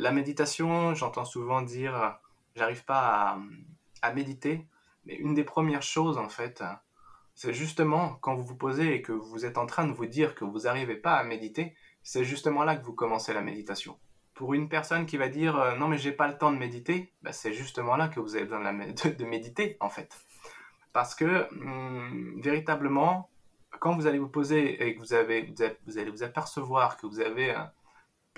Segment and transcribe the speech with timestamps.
[0.00, 2.18] La méditation, j'entends souvent dire,
[2.56, 3.38] j'arrive pas
[4.00, 4.66] à, méditer,
[5.04, 6.64] mais une des premières choses, en fait,
[7.34, 10.34] c'est justement quand vous vous posez et que vous êtes en train de vous dire
[10.34, 13.98] que vous n'arrivez pas à méditer, c'est justement là que vous commencez la méditation.
[14.32, 17.12] Pour une personne qui va dire euh, non mais j'ai pas le temps de méditer,
[17.20, 20.16] bah, c'est justement là que vous avez besoin de, méditer en fait.
[20.94, 23.28] Parce que hum, véritablement,
[23.80, 25.52] quand vous allez vous poser et que vous, avez,
[25.86, 27.58] vous, allez vous apercevoir que vous avez euh,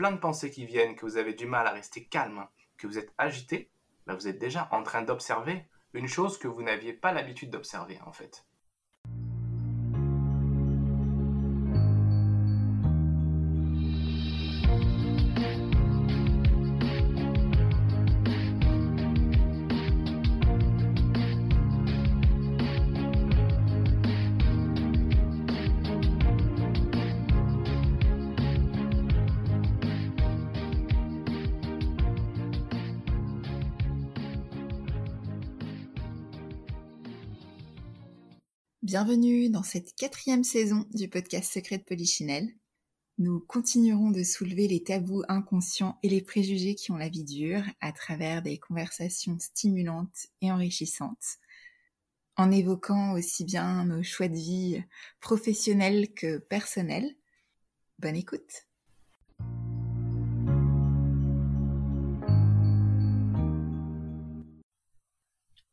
[0.02, 2.98] plein de pensées qui viennent, que vous avez du mal à rester calme, que vous
[2.98, 3.70] êtes agité,
[4.04, 8.00] bah, vous êtes déjà en train d'observer une chose que vous n'aviez pas l'habitude d'observer
[8.04, 8.44] en fait.
[38.92, 42.50] Bienvenue dans cette quatrième saison du podcast Secret de Polichinelle.
[43.16, 47.62] Nous continuerons de soulever les tabous inconscients et les préjugés qui ont la vie dure
[47.80, 51.38] à travers des conversations stimulantes et enrichissantes,
[52.36, 54.84] en évoquant aussi bien nos choix de vie
[55.20, 57.16] professionnels que personnels.
[57.98, 58.66] Bonne écoute.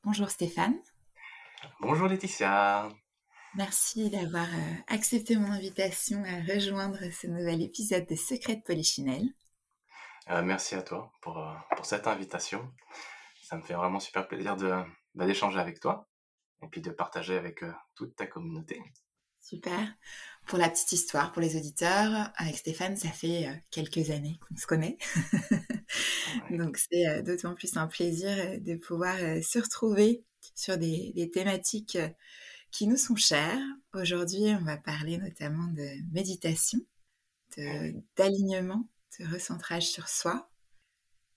[0.05, 0.79] Bonjour Stéphane.
[1.81, 2.89] Bonjour Laetitia.
[3.55, 9.27] Merci d'avoir euh, accepté mon invitation à rejoindre ce nouvel épisode de Secrets de Polichinelle.
[10.29, 12.71] Euh, merci à toi pour, euh, pour cette invitation.
[13.41, 14.55] Ça me fait vraiment super plaisir
[15.15, 16.07] bah, d'échanger avec toi
[16.61, 17.63] et puis de partager avec
[17.95, 18.79] toute ta communauté.
[19.41, 19.95] Super.
[20.45, 24.67] Pour la petite histoire, pour les auditeurs, avec Stéphane, ça fait quelques années qu'on se
[24.67, 24.97] connaît.
[26.51, 31.97] Donc c'est d'autant plus un plaisir de pouvoir se retrouver sur des, des thématiques
[32.71, 33.61] qui nous sont chers.
[33.93, 36.79] Aujourd'hui, on va parler notamment de méditation,
[38.15, 38.87] d'alignement,
[39.19, 40.49] de, recentrage sur soi.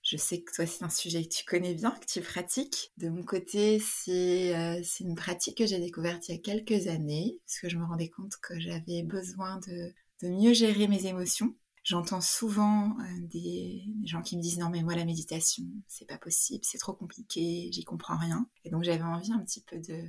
[0.03, 2.93] Je sais que toi, c'est un sujet que tu connais bien, que tu pratiques.
[2.97, 7.39] De mon côté, c'est euh, une pratique que j'ai découverte il y a quelques années,
[7.47, 9.93] parce que je me rendais compte que j'avais besoin de,
[10.23, 11.55] de, mieux gérer mes émotions.
[11.85, 16.19] J'entends souvent euh, des, gens qui me disent non mais moi la méditation c'est pas
[16.19, 18.49] possible, c'est trop compliqué, j'y comprends rien.
[18.65, 20.05] Et donc j'avais envie un petit peu de,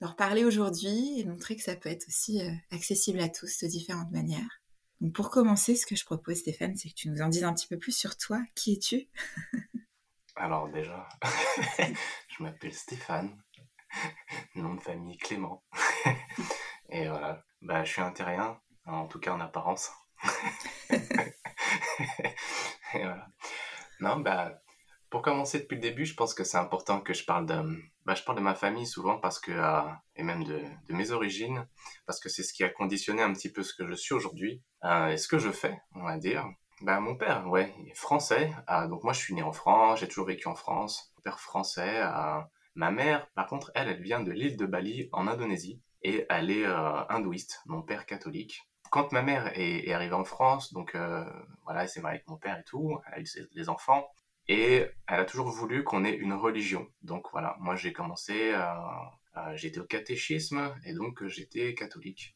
[0.00, 3.66] leur parler aujourd'hui et montrer que ça peut être aussi euh, accessible à tous de
[3.66, 4.62] différentes manières.
[5.00, 7.54] Donc pour commencer, ce que je propose Stéphane, c'est que tu nous en dises un
[7.54, 8.40] petit peu plus sur toi.
[8.54, 9.08] Qui es-tu?
[10.36, 11.08] Alors déjà,
[12.28, 13.36] je m'appelle Stéphane,
[14.54, 15.64] nom de famille Clément.
[16.90, 19.90] et voilà, bah, je suis un terrien, en tout cas en apparence.
[20.90, 20.98] et
[22.92, 23.28] voilà.
[24.00, 24.62] Non, bah,
[25.10, 27.54] pour commencer depuis le début, je pense que c'est important que je parle de,
[28.04, 29.80] bah, je parle de ma famille souvent parce que, euh,
[30.16, 30.60] et même de,
[30.90, 31.66] mes origines,
[32.06, 34.62] parce que c'est ce qui a conditionné un petit peu ce que je suis aujourd'hui
[34.84, 36.46] euh, et ce que je fais, on va dire.
[36.82, 38.52] Bah, mon père, ouais, il est français.
[38.70, 41.12] Euh, donc moi, je suis né en France, j'ai toujours vécu en France.
[41.16, 42.02] Mon père français.
[42.74, 46.50] Ma mère, par contre, elle, elle vient de l'île de Bali, en Indonésie, et elle
[46.50, 47.62] est hindouiste.
[47.66, 48.62] Mon père catholique.
[48.90, 50.96] Quand ma mère est, arrivée en France, donc
[51.64, 54.08] voilà, elle s'est mariée avec mon père et tout, elle a eu des enfants.
[54.48, 56.86] Et elle a toujours voulu qu'on ait une religion.
[57.02, 58.62] Donc voilà, moi j'ai commencé, euh,
[59.36, 62.34] euh, j'étais au catéchisme et donc j'étais catholique.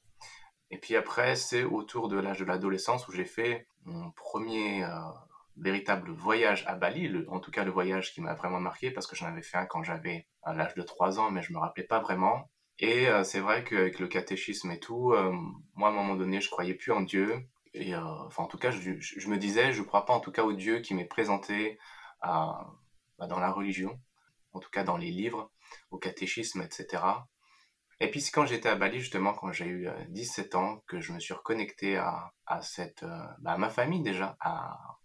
[0.70, 4.90] Et puis après, c'est autour de l'âge de l'adolescence où j'ai fait mon premier euh,
[5.56, 9.16] véritable voyage à Bali, en tout cas le voyage qui m'a vraiment marqué parce que
[9.16, 12.00] j'en avais fait un quand j'avais l'âge de 3 ans, mais je me rappelais pas
[12.00, 12.50] vraiment.
[12.78, 15.14] Et c'est vrai qu'avec le catéchisme et tout,
[15.74, 17.46] moi à un moment donné, je croyais plus en Dieu.
[17.74, 20.80] Enfin, en tout cas, je, me disais, je crois pas en tout cas au Dieu
[20.80, 21.78] qui m'est présenté
[22.22, 24.00] bah, dans la religion,
[24.52, 25.50] en tout cas dans les livres,
[25.90, 27.02] au catéchisme, etc.
[28.02, 31.12] Et puis quand j'étais à Bali, justement, quand j'ai eu 17 euh, ans, que je
[31.12, 34.36] me suis reconnecté à, euh, bah, ma famille déjà,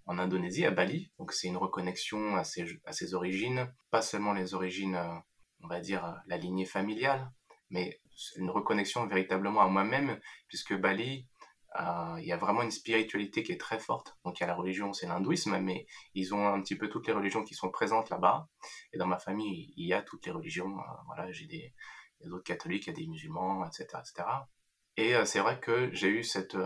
[0.07, 1.11] en Indonésie, à Bali.
[1.19, 5.13] Donc c'est une reconnexion à ses, à ses origines, pas seulement les origines, euh,
[5.61, 7.31] on va dire, la lignée familiale,
[7.69, 8.01] mais
[8.37, 11.27] une reconnexion véritablement à moi-même, puisque Bali,
[11.75, 14.17] il y a vraiment une spiritualité qui est très forte.
[14.25, 17.07] Donc il y a la religion, c'est l'hindouisme, mais ils ont un petit peu toutes
[17.07, 18.47] les religions qui sont présentes là-bas.
[18.93, 20.79] Et dans ma famille, il y a toutes les religions.
[20.79, 21.73] Euh, voilà, j'ai des,
[22.25, 24.27] d'autres catholiques, il y a des musulmans, etc., etc.
[24.95, 26.57] Et euh, c'est vrai que j'ai eu cette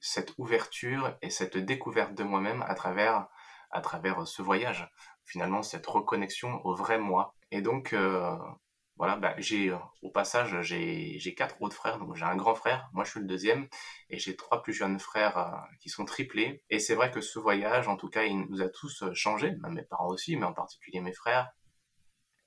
[0.00, 3.26] cette ouverture et cette découverte de moi-même à travers
[3.70, 4.88] à travers ce voyage.
[5.24, 7.34] Finalement, cette reconnexion au vrai moi.
[7.50, 7.94] Et donc
[8.98, 9.72] voilà, bah, j'ai
[10.02, 13.26] au passage j'ai quatre autres frères, donc j'ai un grand frère, moi je suis le
[13.26, 13.68] deuxième,
[14.10, 16.62] et j'ai trois plus jeunes frères qui sont triplés.
[16.68, 19.82] Et c'est vrai que ce voyage, en tout cas, il nous a tous changé, mes
[19.82, 21.48] parents aussi, mais en particulier mes frères.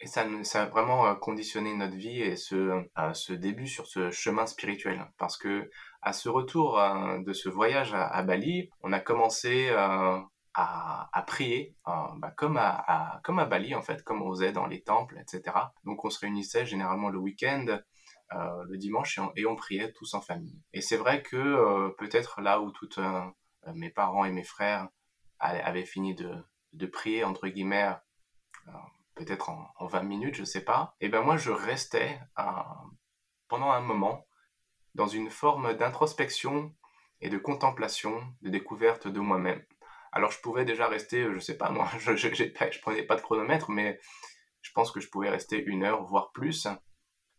[0.01, 2.83] Et ça, ça a vraiment conditionné notre vie et ce,
[3.13, 5.06] ce début sur ce chemin spirituel.
[5.18, 5.69] Parce que
[6.01, 6.81] à ce retour
[7.19, 9.69] de ce voyage à, Bali, on a commencé
[10.53, 14.81] à, prier, bah, comme, à, comme à Bali en fait, comme on faisait dans les
[14.81, 15.56] temples, etc.
[15.86, 17.80] Donc on se réunissait généralement le week-end,
[18.33, 20.62] euh, le dimanche, et on, priait tous en famille.
[20.74, 23.00] Et c'est vrai que euh, peut-être là où toutes
[23.74, 24.89] mes parents et mes frères
[25.39, 27.95] avaient fini de, prier, entre guillemets,
[29.15, 30.95] peut-être en, 20 minutes, je sais pas.
[31.00, 32.19] Et ben moi, je restais
[33.47, 34.25] pendant un moment
[34.95, 36.74] dans une forme d'introspection
[37.21, 39.63] et de contemplation, de découverte de moi-même.
[40.12, 43.22] Alors je pouvais déjà rester, je sais pas moi, je, je, je, prenais pas de
[43.22, 44.00] chronomètre, mais
[44.62, 46.68] je pense que je pouvais rester une heure, voire plus.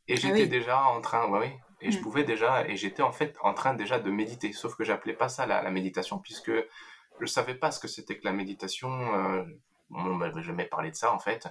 [0.09, 2.03] Et ah j'étais déjà en train, ouais, oui, et je mm.
[2.03, 5.29] pouvais déjà, et j'étais en fait en train déjà de méditer, sauf que j'appelais pas
[5.29, 6.53] ça la, méditation, puisque
[7.21, 8.91] je savais pas ce que c'était que la méditation.
[9.15, 9.45] Euh,
[9.95, 11.49] on m'avait jamais parlé de ça en fait.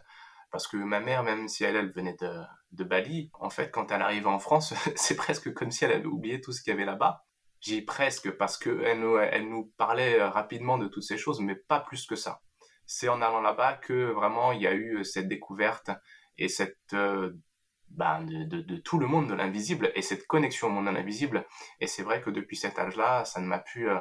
[0.52, 2.42] Parce que ma mère, même si elle, elle venait de,
[2.74, 6.06] de Bali, en fait, quand elle arrivait en France, c'est presque comme si elle avait
[6.06, 7.24] oublié tout ce qu'il y avait là-bas.
[7.62, 12.06] J'y presque parce nous, elle nous parlait rapidement de toutes ces choses, mais pas plus
[12.08, 12.42] que ça.
[12.86, 15.92] C'est en allant là-bas que vraiment il y a eu cette découverte
[16.38, 17.32] et cette euh,
[17.90, 21.46] ben, de, de, tout le monde de l'invisible et cette connexion au monde de l'invisible.
[21.80, 24.00] Et c'est vrai que depuis cet âge-là, ça ne m'a pu euh,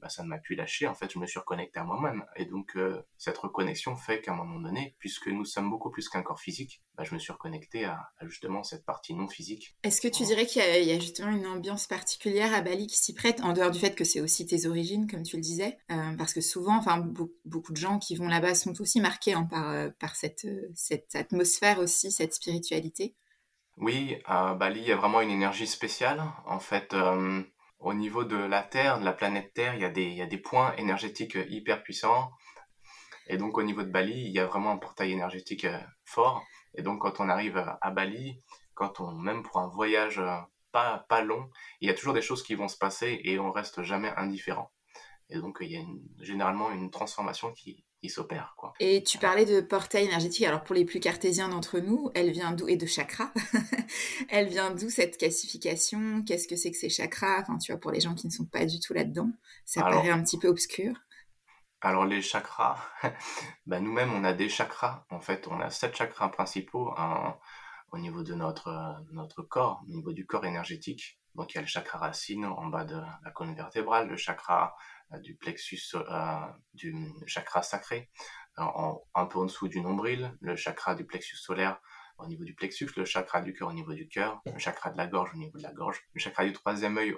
[0.00, 0.86] bah, ça ne m'a plus lâché.
[0.86, 2.24] En fait, je me suis reconnecté à moi-même.
[2.36, 6.08] Et donc, euh, cette reconnexion fait qu'à un moment donné, puisque nous sommes beaucoup plus
[6.08, 9.76] qu'un corps physique, bah, je me suis reconnecté à, justement cette partie non physique.
[9.82, 13.14] Est-ce que tu dirais qu'il y, a justement une ambiance particulière à Bali qui s'y
[13.14, 15.78] prête, en dehors du fait que c'est aussi tes origines, comme tu le disais?
[15.90, 16.98] Euh, Parce que souvent, enfin,
[17.44, 21.14] beaucoup de gens qui vont là-bas sont aussi marqués hein, par, euh, par cette, cette
[21.14, 23.14] atmosphère aussi, cette spiritualité.
[23.78, 26.22] Oui, à Bali, il y a vraiment une énergie spéciale.
[26.46, 26.94] En fait,
[27.78, 31.36] au niveau de la Terre, de la planète Terre, il y a des, points énergétiques
[31.36, 32.30] euh, hyper puissants.
[33.28, 36.44] Et donc au niveau de Bali, il y a vraiment un portail énergétique euh, fort.
[36.74, 38.42] Et donc quand on arrive à Bali,
[38.74, 40.36] quand on même pour un voyage euh,
[40.72, 41.50] pas, pas long,
[41.80, 44.70] il y a toujours des choses qui vont se passer et on reste jamais indifférent.
[45.30, 45.84] Et donc il y a
[46.20, 48.54] généralement une transformation qui, s'opère.
[48.56, 48.72] Quoi.
[48.80, 50.44] Et tu parlais de portail énergétique.
[50.44, 52.68] Alors pour les plus cartésiens d'entre nous, elle vient d'où?
[52.68, 53.32] Et de chakra.
[54.28, 57.42] elle vient d'où cette classification Qu'est-ce que c'est que ces chakras?
[57.42, 59.30] Enfin, tu vois, pour les gens qui ne sont pas du tout là-dedans,
[59.64, 60.94] ça paraît un petit peu obscur.
[61.80, 62.78] Alors les chakras,
[63.66, 65.04] bah, nous-mêmes on a des chakras.
[65.10, 66.94] En fait, on a sept chakras principaux
[67.92, 71.20] au niveau de notre, notre corps, au niveau du corps énergétique.
[71.34, 74.74] Donc il y a le chakra racine en bas de la colonne vertébrale, le chakra
[75.22, 76.40] du plexus, euh,
[76.74, 76.94] du
[77.26, 78.10] chakra sacré,
[78.56, 81.80] un peu en dessous du nombril, le chakra du plexus solaire
[82.18, 84.96] au niveau du plexus, le chakra du cœur au niveau du cœur, le chakra de
[84.96, 87.14] la gorge au niveau de la gorge, le chakra du troisième œil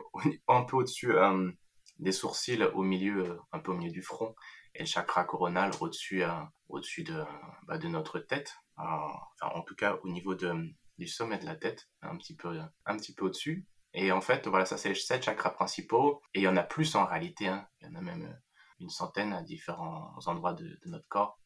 [0.49, 1.51] un peu au-dessus euh,
[1.99, 4.35] des sourcils, au milieu, un peu au milieu du front,
[4.75, 6.23] et le chakra coronal au-dessus,
[6.69, 7.25] au-dessus de,
[7.67, 10.53] bah, de notre tête, enfin, en tout cas au niveau de,
[10.99, 13.67] du sommet de la tête, un petit peu, un petit peu au-dessus.
[14.01, 16.23] Et en fait, voilà, ça c'est les sept chakras principaux.
[16.33, 17.49] Et il y en a plus en réalité.
[17.49, 17.67] Hein.
[17.81, 18.41] Il y en a même euh,
[18.79, 21.41] une centaine à différents endroits de, notre corps.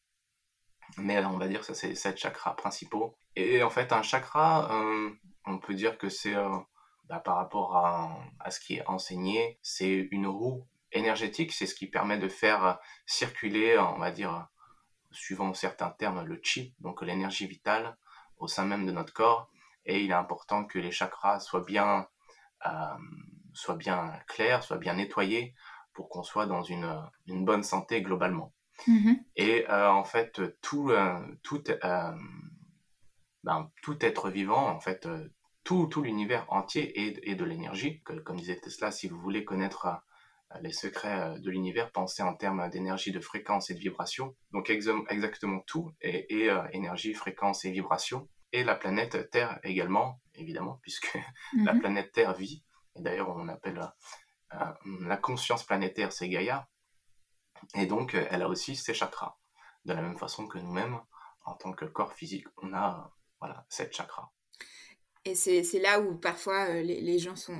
[0.99, 3.17] Mais on va dire que ça c'est les sept chakras principaux.
[3.35, 5.09] Et en fait, un chakra, euh,
[5.47, 6.59] on peut dire que c'est euh,
[7.05, 11.53] bah, par rapport à, à, ce qui est enseigné, c'est une roue énergétique.
[11.53, 12.77] C'est ce qui permet de faire
[13.07, 14.47] circuler, on va dire,
[15.09, 17.97] suivant certains termes, le chi, donc l'énergie vitale
[18.37, 19.49] au sein même de notre corps.
[19.85, 22.03] Et il est important que les chakras soient bien euh,
[23.53, 25.53] soit bien clair, soit bien nettoyé
[25.93, 26.91] pour qu'on soit dans une,
[27.27, 28.53] une, bonne santé globalement.
[28.87, 29.23] Mm-hmm.
[29.35, 31.63] Et euh, en fait, tout, euh, tout,
[33.43, 35.07] ben, tout être vivant, en fait,
[35.63, 38.01] tout, tout l'univers entier est, est de l'énergie.
[38.01, 39.87] Comme disait Tesla, si vous voulez connaître
[40.61, 44.35] les secrets de l'univers, pensez en termes d'énergie, de fréquence et de vibration.
[44.51, 48.27] Donc exactement tout est, est énergie, fréquence et vibration.
[48.53, 51.13] Et la planète Terre également évidemment, puisque
[51.63, 51.79] la mhm.
[51.79, 52.63] planète Terre vit.
[52.95, 53.81] Et d'ailleurs, on appelle
[54.53, 54.57] euh,
[55.01, 56.67] la conscience planétaire, c'est Gaïa.
[57.75, 59.37] Et donc, elle a aussi ses chakras.
[59.85, 60.99] De la même façon que nous-mêmes,
[61.45, 64.29] en tant que corps physique, on a voilà, sept chakras.
[65.25, 67.57] Et c'est là où parfois euh, les, gens sont,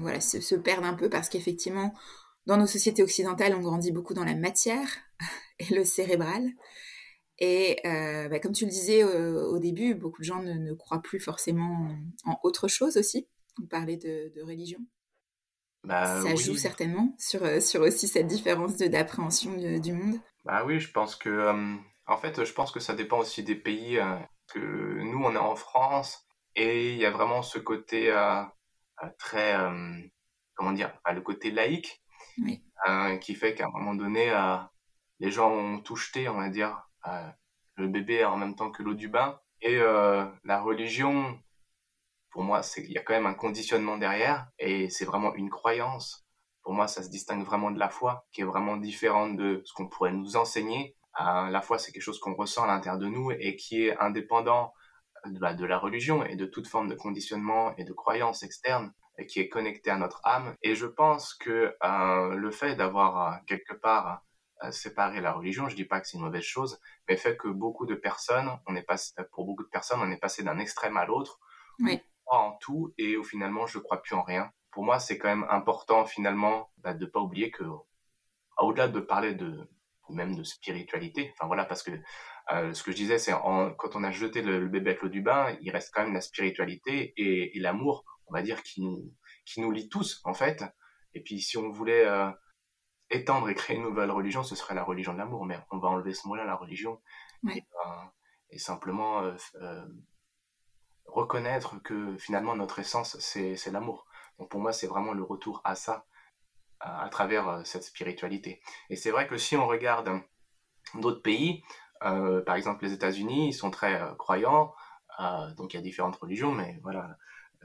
[0.00, 1.94] voilà, se, se, perdent un peu parce qu'effectivement,
[2.46, 4.88] dans nos sociétés occidentales, on grandit beaucoup dans la matière
[5.60, 6.44] et le cérébral.
[7.38, 11.20] Et euh, bah, comme tu le disais au début, beaucoup de gens ne, croient plus
[11.20, 11.88] forcément
[12.24, 13.26] en, autre chose aussi.
[13.62, 14.78] On parlait de, religion.
[15.82, 20.18] Bah, ça joue certainement sur, euh, sur aussi cette différence d'appréhension du monde.
[20.44, 21.74] Bah oui, je pense que, euh,
[22.06, 23.98] en fait, je pense que ça dépend aussi des pays.
[24.48, 24.60] que
[25.02, 28.14] nous, on est en France et il y a vraiment ce côté
[29.18, 29.56] très,
[30.54, 32.02] comment dire, le côté laïque
[33.20, 34.32] qui fait qu'à un moment donné,
[35.20, 36.84] les gens ont tout jeté, on va dire,
[37.76, 39.38] le bébé en même temps que l'eau du bain.
[39.60, 41.38] Et la religion,
[42.30, 46.26] pour moi, il y a quand même un conditionnement derrière et c'est vraiment une croyance.
[46.62, 49.72] Pour moi, ça se distingue vraiment de la foi, qui est vraiment différente de ce
[49.74, 50.96] qu'on pourrait nous enseigner.
[51.18, 54.72] la foi, c'est quelque chose qu'on ressent à l'intérieur de nous et qui est indépendant
[55.26, 58.92] de la, de la religion et de toute forme de conditionnement et de croyance externe
[59.18, 60.54] et qui est connecté à notre âme.
[60.62, 64.22] Et je pense que euh, le fait d'avoir euh, quelque part
[64.62, 67.48] euh, séparé la religion, je dis pas que c'est une mauvaise chose, mais fait que
[67.48, 70.96] beaucoup de personnes, on est passé, pour beaucoup de personnes, on est passé d'un extrême
[70.96, 71.40] à l'autre.
[71.80, 72.00] Oui.
[72.02, 74.50] On croit en tout et au finalement, je crois plus en rien.
[74.70, 77.64] Pour moi, c'est quand même important finalement bah, de pas oublier que,
[78.58, 79.68] au-delà de parler de
[80.10, 81.90] même de spiritualité, enfin voilà, parce que
[82.50, 85.56] ce que je disais, c'est quand on a jeté le, bébé avec l'eau du bain,
[85.62, 89.12] il reste quand même la spiritualité et, et l'amour on va dire, qui nous,
[89.44, 90.64] qui nous lie tous, en fait.
[91.14, 92.30] Et puis, si on voulait euh,
[93.14, 95.46] étendre et créer une nouvelle religion, ce serait la religion de l'amour.
[95.46, 97.00] Mais on va enlever ce mot-là, la religion,
[97.50, 99.84] et, euh, simplement euh,
[101.06, 104.06] reconnaître que finalement, notre essence, c'est l'amour.
[104.38, 106.06] Donc, pour moi, c'est vraiment le retour à ça,
[106.80, 108.60] à, travers cette spiritualité.
[108.90, 110.20] Et c'est vrai que si on regarde
[110.94, 111.62] d'autres pays,
[112.00, 114.74] par exemple les États-Unis, ils sont très croyants,
[115.56, 117.16] donc il y a différentes religions, mais voilà,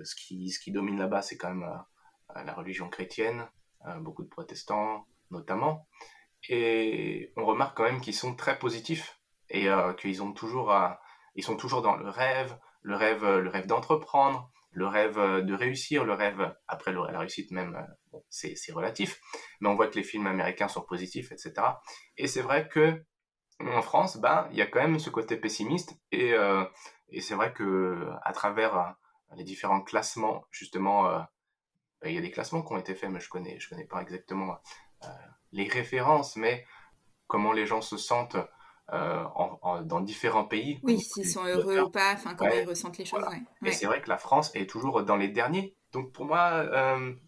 [0.04, 1.70] ce qui, ce qui domine là-bas, c'est quand même
[2.36, 3.48] euh, la religion chrétienne,
[3.88, 5.88] euh, beaucoup de protestants notamment.
[6.48, 9.20] Et on remarque quand même qu'ils sont très positifs
[9.50, 10.74] et euh, qu'ils ont toujours,
[11.36, 16.06] ils sont toujours dans le rêve, le rêve, le rêve d'entreprendre, le rêve de réussir,
[16.06, 17.76] le rêve après la réussite même,
[18.30, 19.20] c'est relatif,
[19.60, 21.54] mais on voit que les films américains sont positifs, etc.
[22.18, 23.04] Et c'est vrai que
[23.60, 26.34] en France, ben, il y a quand même ce côté pessimiste et,
[27.10, 28.96] et c'est vrai que à travers
[29.36, 31.20] les différents classements, justement, euh,
[32.02, 33.86] bah, il y a des classements qui ont été faits, mais je connais, je connais
[33.86, 34.56] pas exactement euh,
[35.52, 36.66] les références, mais
[37.28, 38.38] comment les gens se sentent
[38.92, 39.24] euh,
[39.84, 40.80] dans différents pays.
[40.84, 43.24] Oui, s'ils sont heureux ou pas, enfin comment ils ressentent les choses.
[43.64, 45.76] Et c'est vrai que la France est toujours dans les derniers.
[45.92, 46.66] Donc pour moi,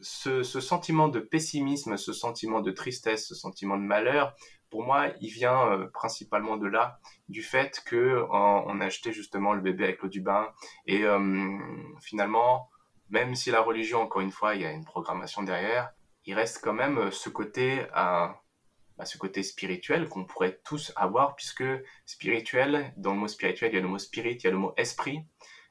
[0.02, 4.36] ce, ce, sentiment de pessimisme, ce sentiment de tristesse, ce sentiment de malheur,
[4.72, 9.54] pour moi, il vient euh, principalement de là, du fait que on a jeté justement
[9.54, 10.48] le bébé avec l'eau du bain.
[10.88, 11.60] Et euh,
[12.00, 12.70] finalement,
[13.10, 15.92] même si la religion, encore une fois, il y a une programmation derrière,
[16.26, 21.36] il reste quand même euh, ce côté, bah, ce côté spirituel qu'on pourrait tous avoir,
[21.36, 21.64] puisque
[22.06, 24.58] spirituel, dans le mot spirituel, il y a le mot spirit, il y a le
[24.58, 25.26] mot esprit.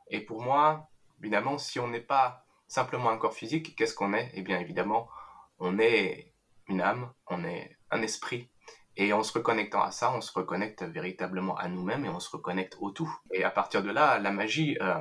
[0.09, 0.89] Et pour moi,
[1.21, 4.31] évidemment, si on n'est pas simplement un corps physique, qu'est-ce qu'on est?
[4.35, 5.09] Eh bien, évidemment,
[5.59, 6.33] on est
[6.69, 8.49] une âme, on est un esprit,
[8.97, 12.31] et en se reconnectant à ça, on se reconnecte véritablement à nous-mêmes et on se
[12.31, 13.11] reconnecte au tout.
[13.33, 14.95] Et à partir de là, la magie euh,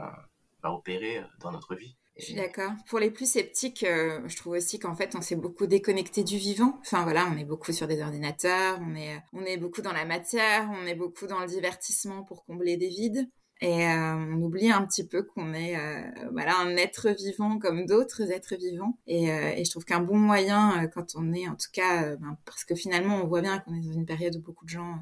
[0.64, 1.98] va opérer euh, dans notre vie.
[2.20, 2.72] Je suis d'accord.
[2.88, 6.38] Pour les plus sceptiques, euh, je trouve aussi qu'en fait, on s'est beaucoup déconnecté du
[6.38, 6.78] vivant.
[6.82, 10.06] Enfin voilà, on est beaucoup sur des ordinateurs, on est, on est beaucoup dans la
[10.06, 13.30] matière, on est beaucoup dans le divertissement pour combler des vides.
[13.62, 17.86] Et euh, on oublie un petit peu qu'on est euh, voilà un être vivant comme
[17.86, 18.98] d'autres êtres vivants.
[19.06, 22.38] Et, euh, et je trouve qu'un bon moyen, quand on est en tout cas, ben,
[22.46, 25.00] parce que finalement on voit bien qu'on est dans une période où beaucoup de gens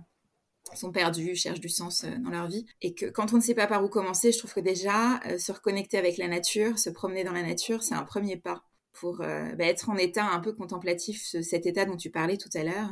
[0.75, 2.65] sont perdus, cherchent du sens dans leur vie.
[2.81, 5.51] Et que quand on ne sait pas par où commencer, je trouve que déjà se
[5.51, 9.61] reconnecter avec la nature, se promener dans la nature, c'est un premier pas pour ben,
[9.61, 12.89] être en état un peu contemplatif, cet état dont tu parlais tout à l'heure.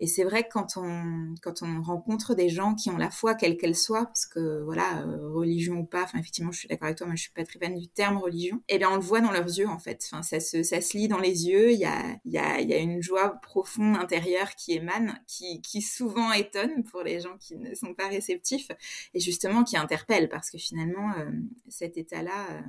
[0.00, 3.34] Et c'est vrai que quand on, quand on rencontre des gens qui ont la foi,
[3.34, 6.96] quelle qu'elle soit, parce que voilà, euh, religion ou pas, effectivement, je suis d'accord avec
[6.96, 9.20] toi, moi je suis pas très fan du terme religion, eh bien on le voit
[9.20, 10.02] dans leurs yeux en fait.
[10.10, 12.72] Enfin, ça se, ça se lit dans les yeux, il y a, y, a, y
[12.72, 17.58] a une joie profonde intérieure qui émane, qui, qui souvent étonne pour les gens qui
[17.58, 18.70] ne sont pas réceptifs,
[19.12, 21.30] et justement qui interpelle, parce que finalement, euh,
[21.68, 22.60] cet état-là, euh,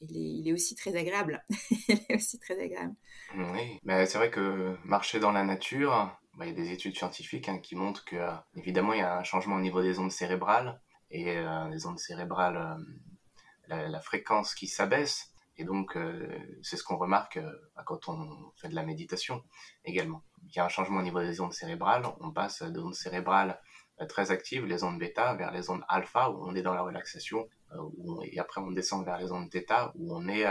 [0.00, 1.44] il, est, il est aussi très agréable.
[1.70, 2.96] il est aussi très agréable.
[3.36, 7.48] Oui, mais c'est vrai que marcher dans la nature, bah, y a des études scientifiques
[7.48, 10.10] hein, qui montrent que, euh, évidemment, il y a un changement au niveau des ondes
[10.10, 10.80] cérébrales.
[11.10, 12.56] Et euh, les ondes cérébrales,
[13.70, 15.28] euh, la, fréquence qui s'abaisse.
[15.58, 15.98] Et donc,
[16.62, 17.38] c'est ce qu'on remarque
[17.84, 19.44] quand on fait de la méditation
[19.84, 20.22] également.
[20.48, 22.04] Il y a un changement au niveau des ondes cérébrales.
[22.20, 23.60] On passe des ondes cérébrales
[24.08, 27.46] très actives, les ondes bêta, vers les ondes alpha, où on est dans la relaxation.
[28.24, 30.46] et après, on descend vers les ondes theta, où on est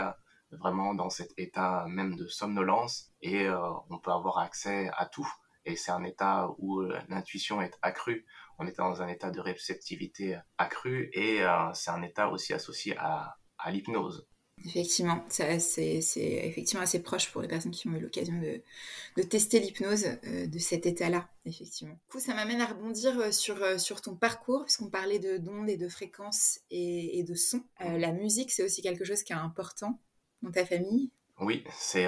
[0.52, 3.50] vraiment dans cet état même de somnolence et
[3.90, 5.28] on peut avoir accès à tout
[5.64, 8.26] et c'est un état où euh, l'intuition est accrue,
[8.58, 12.96] on est dans un état de réceptivité accrue et euh, c'est un état aussi associé
[12.98, 14.26] à, à l'hypnose.
[14.64, 20.06] Effectivement, c'est effectivement assez proche pour les personnes qui ont eu l'occasion de, tester l'hypnose
[20.24, 21.94] euh, de cet état-là, effectivement.
[21.94, 25.88] Du coup, ça m'amène à rebondir sur, sur ton parcours, puisqu'on parlait d'ondes et de
[25.88, 27.64] fréquences et, de sons.
[27.80, 29.98] la musique, c'est aussi quelque chose qui est important
[30.42, 31.10] dans ta famille?
[31.40, 32.06] Oui, c'est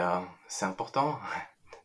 [0.61, 1.19] important.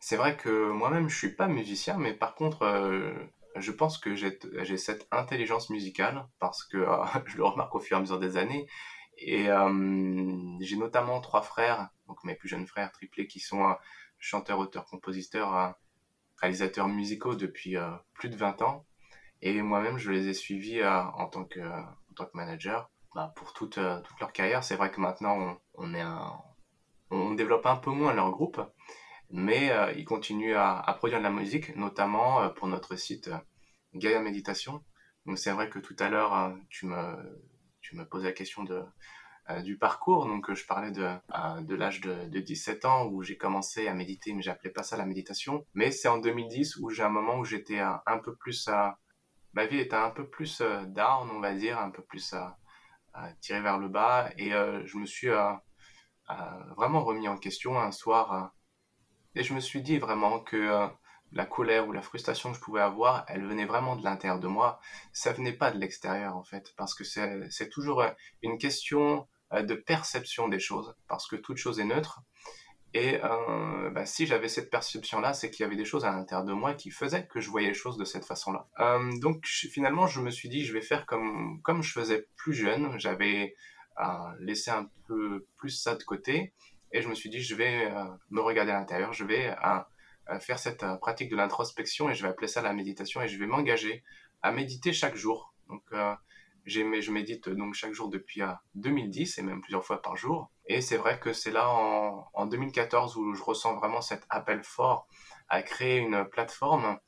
[0.00, 3.14] C'est vrai que moi-même, je suis pas musicien, mais par contre,
[3.56, 6.78] je pense que j'ai cette intelligence musicale, parce que
[7.26, 8.66] je le remarque au fur et à mesure des années
[9.20, 13.74] et euh, j'ai notamment trois frères, donc mes plus jeunes frères triplés, qui sont euh,
[14.18, 15.68] chanteurs, auteurs, compositeurs, euh,
[16.38, 17.76] réalisateurs musicaux depuis
[18.14, 18.86] plus de 20 ans.
[19.42, 21.60] Et moi-même, je les ai suivis en, tant que,
[22.32, 24.64] manager bah, pour toute, leur carrière.
[24.64, 25.58] C'est vrai que maintenant,
[27.10, 28.62] on développe un peu moins leur groupe,
[29.30, 33.30] mais ils continuent à, à, produire de la musique, notamment pour notre site
[33.94, 34.84] Gaia Méditation.
[35.26, 37.40] Donc c'est vrai que tout à l'heure, tu me
[37.80, 38.64] tu poses la question
[39.50, 40.26] euh, du parcours.
[40.26, 44.32] Donc, je parlais de, euh, l'âge de, de, 17 ans où j'ai commencé à méditer,
[44.32, 45.66] mais j'appelais pas ça la méditation.
[45.74, 48.68] Mais c'est en 2010 où j'ai un moment où j'étais un, peu plus
[49.52, 52.56] ma vie était un peu plus euh, down, on va dire, un peu plus à,
[53.40, 54.30] tirer vers le bas.
[54.38, 55.30] Et je me suis
[56.76, 58.52] vraiment remis en question un soir.
[59.34, 60.90] Et je me suis dit vraiment que
[61.32, 64.48] la colère ou la frustration que je pouvais avoir, elle venait vraiment de l'intérieur de
[64.48, 64.80] moi.
[65.12, 68.10] Ça venait pas de l'extérieur en fait, parce que c'est toujours euh,
[68.42, 72.22] une question euh, de perception des choses, parce que toute chose est neutre.
[72.92, 76.44] Et euh, bah, si j'avais cette perception-là, c'est qu'il y avait des choses à l'intérieur
[76.44, 78.66] de moi qui faisaient que je voyais les choses de cette façon-là.
[78.80, 82.52] Euh, donc finalement, je me suis dit, je vais faire comme comme je faisais plus
[82.52, 82.98] jeune.
[82.98, 83.54] J'avais
[84.00, 84.04] euh,
[84.40, 86.52] laissé un peu plus ça de côté,
[86.92, 87.92] et je me suis dit, je vais
[88.30, 89.54] me regarder à l'intérieur, je vais
[90.38, 93.38] faire cette euh, pratique de l'introspection et je vais appeler ça la méditation et je
[93.38, 94.04] vais m'engager
[94.42, 95.54] à méditer chaque jour.
[95.68, 96.14] Donc, euh,
[96.66, 98.42] je médite donc chaque jour depuis
[98.74, 100.50] 2010 euh, et même plusieurs fois par jour.
[100.66, 104.62] Et c'est vrai que c'est là en, en, 2014 où je ressens vraiment cet appel
[104.62, 105.08] fort
[105.48, 106.98] à créer une plateforme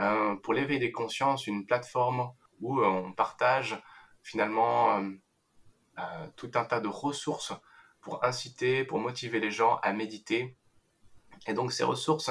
[0.00, 3.80] euh, pour l'éveil des consciences, une plateforme où on partage
[4.22, 7.52] finalement euh, tout un tas de ressources
[8.04, 10.56] pour inciter, pour motiver les gens à méditer.
[11.46, 12.30] Et donc ces ressources,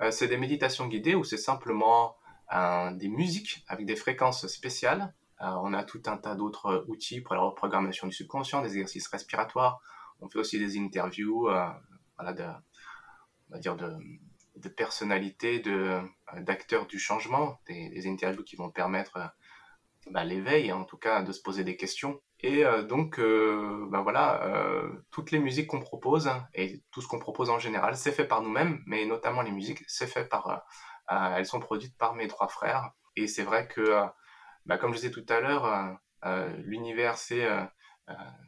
[0.00, 2.16] euh, c'est des méditations guidées ou c'est simplement
[2.54, 5.14] euh, des musiques avec des fréquences spéciales.
[5.40, 9.08] Euh, on a tout un tas d'autres outils pour la reprogrammation du subconscient, des exercices
[9.08, 9.80] respiratoires.
[10.20, 11.54] On fait aussi des interviews, de,
[12.18, 12.24] on
[13.50, 16.00] va dire de personnalités, de,
[16.38, 19.34] d'acteurs du changement, des, interviews qui vont permettre
[20.10, 22.20] bah, l'éveil, en tout cas, de se poser des questions.
[22.44, 27.08] Et euh, donc, euh, ben voilà, euh, toutes les musiques qu'on propose et tout ce
[27.08, 30.62] qu'on propose en général, c'est fait par nous-mêmes, mais notamment les musiques, c'est fait par,
[31.08, 32.90] elles sont produites par mes trois frères.
[33.16, 33.98] Et c'est vrai que,
[34.66, 35.98] ben, comme je disais tout à l'heure,
[36.58, 37.48] l'univers, c'est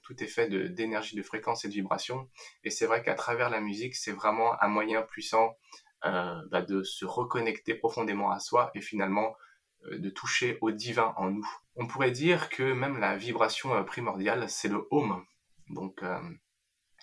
[0.03, 2.29] tout est fait d'énergie, de, fréquence et de vibration.
[2.65, 5.57] Et c'est vrai qu'à travers la musique, c'est vraiment un moyen puissant
[6.03, 9.35] ben, de se reconnecter profondément à soi et finalement
[9.93, 11.49] de toucher au divin en nous.
[11.77, 15.25] On pourrait dire que même la vibration euh, primordiale, c'est le home.
[15.69, 16.21] Donc, euh,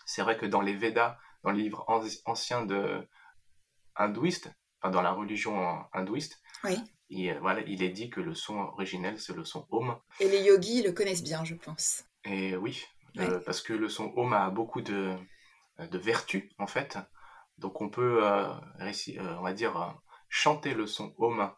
[0.06, 1.86] c'est vrai que dans les Védas, dans les livres
[2.26, 3.08] anciens de
[3.96, 6.42] hindouistes, enfin dans la religion hindouiste,
[7.10, 9.98] il, voilà, il est dit que le son originel, c'est le son Om.
[10.20, 12.06] Et les yogis le connaissent bien, je pense.
[12.24, 12.84] Et oui,
[13.46, 15.16] parce que le son Om a beaucoup de,
[15.80, 16.98] de vertus, en fait.
[17.58, 19.96] Donc on peut, on va dire,
[20.30, 21.52] chanter le son Om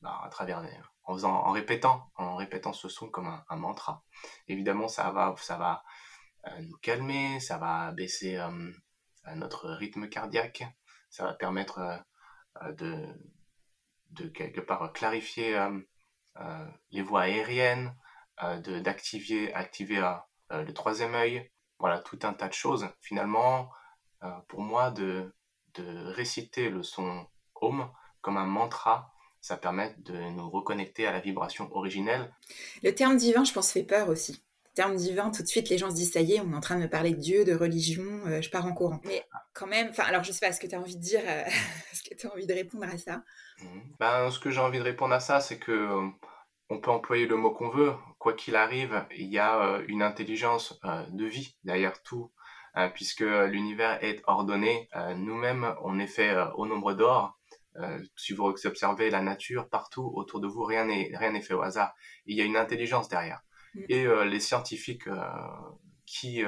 [0.00, 0.62] bah, à travers
[1.04, 4.04] en faisant, en répétant, en répétant ce son comme un, mantra.
[4.48, 5.82] Évidemment, ça va, ça va
[6.46, 8.72] euh, nous calmer, ça va baisser euh,
[9.34, 10.64] notre rythme cardiaque,
[11.10, 11.78] ça va permettre
[12.62, 13.06] euh, de,
[14.10, 15.58] de quelque part clarifier
[16.90, 17.94] les voies aériennes,
[18.38, 20.00] d'activer, activer
[20.50, 21.50] le troisième œil.
[21.78, 22.88] Voilà, tout un tas de choses.
[23.00, 23.70] Finalement,
[24.48, 25.34] pour moi, de,
[25.74, 31.20] de réciter le son Om comme un mantra, ça permet de nous reconnecter à la
[31.20, 32.32] vibration originelle.
[32.82, 34.42] Le terme divin, je pense, fait peur aussi.
[34.64, 36.56] Le terme divin, tout de suite, les gens se disent, ça y est, on est
[36.56, 39.00] en train de me parler de Dieu, de religion, euh, je pars en courant.
[39.04, 41.22] Mais quand même, enfin, alors je sais pas ce que tu as envie de dire,
[41.24, 41.44] euh,
[41.92, 43.22] ce que tu as envie de répondre à ça?
[43.62, 43.82] Mhm.
[43.98, 46.08] Ben, ce que j'ai envie de répondre à ça, c'est que euh,
[46.68, 47.92] on peut employer le mot qu'on veut.
[48.18, 52.30] Quoi qu'il arrive, il y a une intelligence de vie derrière tout,
[52.94, 54.88] puisque l'univers est ordonné.
[55.16, 57.39] Nous-mêmes, on est fait au nombre d'or
[57.82, 61.54] euh, si vous observez la nature partout autour de vous, rien n'est rien n'est fait
[61.54, 61.94] au hasard.
[62.26, 63.42] Il y a une intelligence derrière.
[63.74, 63.84] Mm.
[63.88, 65.22] Et euh, les scientifiques euh,
[66.06, 66.42] qui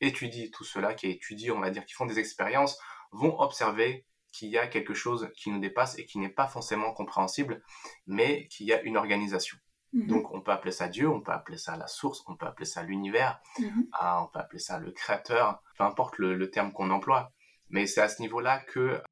[0.00, 2.78] étudient tout cela, qui étudient, on va dire, qui font des expériences,
[3.10, 6.92] vont observer qu'il y a quelque chose qui nous dépasse et qui n'est pas forcément
[6.92, 7.62] compréhensible,
[8.06, 9.58] mais qu'il y a une organisation.
[9.92, 10.06] Mhm.
[10.06, 12.66] Donc on peut appeler ça Dieu, on peut appeler ça la source, on peut appeler
[12.66, 13.88] ça l'univers, mhm.
[13.92, 17.32] ah, on peut appeler ça le créateur, peu importe le, terme qu'on emploie.
[17.70, 19.02] Mais c'est à ce niveau-là que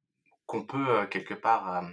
[0.47, 1.87] qu'on peut euh, quelque part euh,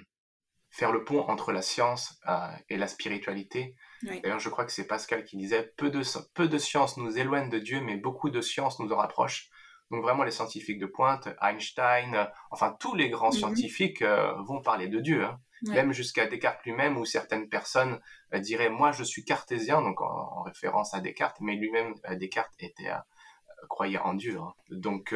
[0.71, 3.77] faire le pont entre la science euh, et la spiritualité.
[4.03, 6.03] D'ailleurs, je crois que c'est Pascal qui disait peu de
[6.35, 9.49] peu de science nous éloigne de Dieu, mais beaucoup de science nous en rapproche.
[9.91, 13.39] Donc vraiment les scientifiques de pointe, Einstein, enfin tous les grands mhm.
[13.39, 15.25] scientifiques vont parler de Dieu.
[15.25, 15.39] Hein
[15.73, 18.01] même jusqu'à Descartes lui-même, où certaines personnes
[18.33, 22.53] euh, diraient moi je suis cartésien, donc en, référence à Descartes, mais lui-même euh, Descartes
[22.59, 24.39] était euh, croyait en Dieu.
[24.39, 24.53] Hein.
[24.71, 25.15] Donc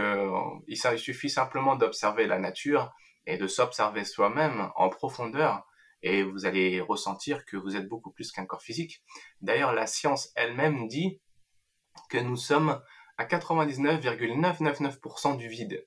[0.66, 2.92] il, suffit simplement d'observer la nature
[3.28, 5.64] et de s'observer soi-même en profondeur
[6.02, 9.02] et vous allez ressentir que vous êtes beaucoup plus qu'un corps physique.
[9.42, 11.20] D'ailleurs, la science elle-même dit
[12.08, 12.80] que nous sommes
[13.18, 15.86] à 99,999% du vide.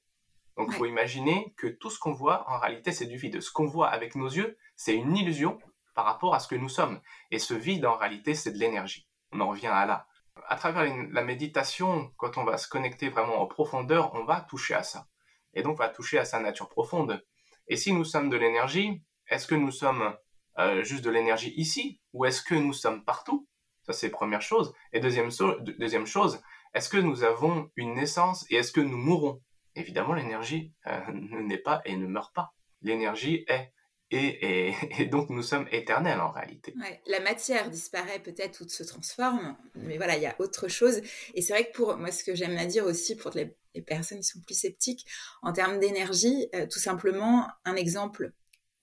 [0.57, 3.41] Donc il faut imaginer que tout ce qu'on voit, en réalité, c'est du vide.
[3.41, 5.57] Ce qu'on voit avec nos yeux, c'est une illusion
[5.95, 7.01] par rapport à ce que nous sommes.
[7.31, 9.07] Et ce vide, en réalité, c'est de l'énergie.
[9.31, 10.05] On en revient à là.
[10.47, 14.75] À travers la méditation, quand on va se connecter vraiment en profondeur, on va toucher
[14.75, 15.07] à ça.
[15.53, 17.23] Et donc, on va toucher à sa nature profonde.
[17.67, 20.15] Et si nous sommes de l'énergie, est-ce que nous sommes
[20.59, 23.47] euh, juste de l'énergie ici ou est-ce que nous sommes partout?
[23.83, 24.73] Ça, c'est première chose.
[24.93, 26.41] Et deuxième, chose,
[26.73, 29.41] est-ce que nous avons une naissance et est-ce que nous mourrons
[29.75, 32.53] évidemment, l'énergie euh, ne n'est pas et ne meurt pas.
[32.81, 33.71] L'énergie est.
[34.13, 36.73] Et, et, donc nous sommes éternels en réalité.
[37.07, 41.01] la matière disparaît peut-être ou se transforme, mais voilà, il y a autre chose.
[41.33, 44.19] Et c'est vrai que pour moi, ce que j'aime à dire aussi pour les, personnes
[44.19, 45.05] qui sont plus sceptiques
[45.41, 48.33] en termes d'énergie, euh, tout simplement, un exemple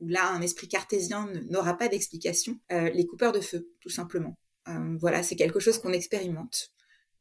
[0.01, 4.39] où là, un esprit cartésien n'aura pas d'explication, euh, les coupeurs de feu, tout simplement.
[5.01, 6.73] voilà, c'est quelque chose qu'on expérimente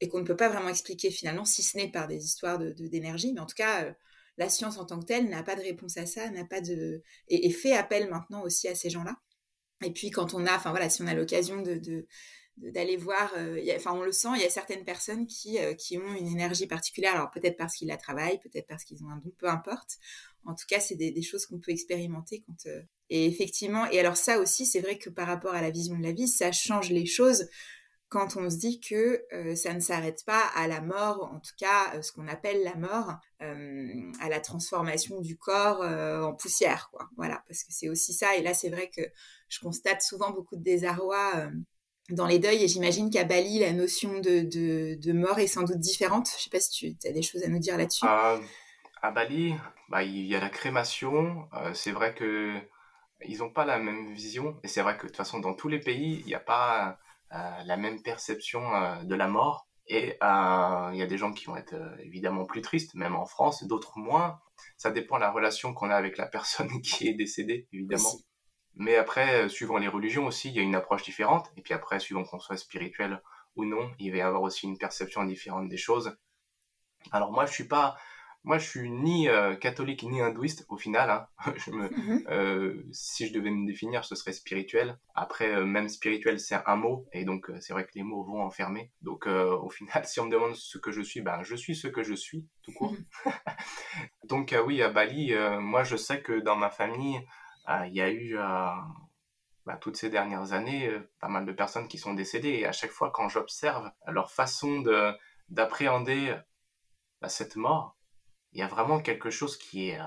[0.01, 3.30] et qu'on ne peut pas vraiment expliquer finalement, si ce n'est par des histoires d'énergie.
[3.30, 3.93] De, mais en tout cas, euh,
[4.38, 7.01] la science en tant que telle n'a pas de réponse à ça, n'a pas de
[7.27, 9.15] et, fait appel maintenant aussi à ces gens-là.
[9.84, 12.08] Et puis quand on a, enfin voilà, si on a l'occasion de,
[12.58, 15.98] d'aller voir, euh, enfin on le sent, il y a certaines personnes qui, euh, qui
[15.98, 19.17] ont une énergie particulière, alors peut-être parce qu'ils la travaillent, peut-être parce qu'ils ont un
[19.17, 19.98] don, peu importe.
[20.46, 22.70] En tout cas, c'est des, choses qu'on peut expérimenter quand.
[23.10, 26.04] et effectivement, et alors ça aussi, c'est vrai que par rapport à la vision de
[26.04, 27.48] la vie, ça change les choses
[28.10, 31.54] quand on se dit que euh, ça ne s'arrête pas à la mort, en tout
[31.58, 36.89] cas euh, ce qu'on appelle la mort, euh, à la transformation du corps en poussière,
[36.91, 37.10] quoi.
[37.17, 38.36] Voilà, parce que c'est aussi ça.
[38.38, 39.02] Et là, c'est vrai que
[39.50, 41.50] je constate souvent beaucoup de désarroi
[42.10, 45.80] dans les deuils, et j'imagine qu'à Bali, la notion de, de, mort est sans doute
[45.80, 46.28] différente.
[46.38, 48.06] Je sais pas si tu as des choses à nous dire là-dessus.
[48.06, 49.54] à Bali,
[49.89, 51.48] bah, il y a la crémation.
[51.74, 52.54] c'est vrai que
[53.26, 55.67] ils n'ont pas la même vision, et c'est vrai que de toute façon, dans tous
[55.67, 57.00] les pays, il n'y a pas
[57.34, 59.67] euh, la même perception euh, de la mort.
[59.88, 63.26] Et euh, il y a des gens qui vont être évidemment plus tristes, même en
[63.26, 64.39] France, d'autres moins.
[64.78, 68.12] Ça dépend de la relation qu'on a avec la personne qui est décédée, évidemment.
[68.78, 71.52] Mais après, suivant les religions aussi, il y a une approche différente.
[71.58, 73.22] Et puis après, suivant qu'on soit spirituel
[73.56, 76.16] ou non, il va y avoir aussi une perception différente des choses.
[77.12, 77.98] Alors moi, je suis pas
[78.48, 81.10] moi, je suis ni euh, catholique ni hindouiste au final.
[81.10, 81.28] Hein.
[81.68, 82.24] Mhm.
[82.30, 84.98] Euh, si je devais me définir, ce serait spirituel.
[85.16, 88.42] Après, euh, même spirituel, c'est un mot, et donc c'est vrai que les mots vont
[88.42, 88.92] enfermer.
[89.02, 91.88] Donc, au final, si on me demande ce que je suis, ben, je suis ce
[91.88, 92.94] que je suis, tout court.
[92.94, 93.34] Mhm.
[94.30, 97.20] donc, oui, à Bali, moi, je sais que dans ma famille,
[97.67, 98.36] il y a eu
[99.65, 102.91] bah, toutes ces dernières années pas mal de personnes qui sont décédées, et à chaque
[102.91, 105.13] fois, quand j'observe leur façon de
[105.49, 106.36] d'appréhender
[107.21, 107.97] bah, cette mort,
[108.53, 110.03] il y a vraiment quelque chose qui est, euh,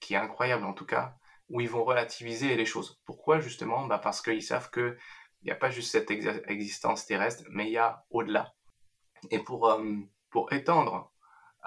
[0.00, 1.16] qui est incroyable en tout cas,
[1.48, 3.00] où ils vont relativiser les choses.
[3.04, 3.86] Pourquoi justement?
[3.86, 4.96] Bah Parce qu'ils savent qu'il
[5.44, 8.54] n'y a pas juste cette existence terrestre, mais il y a au-delà.
[9.30, 9.84] Et pour, euh,
[10.30, 11.12] pour étendre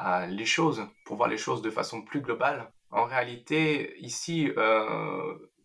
[0.03, 4.49] euh, les choses, pour voir les choses de façon plus globale, en réalité, ici,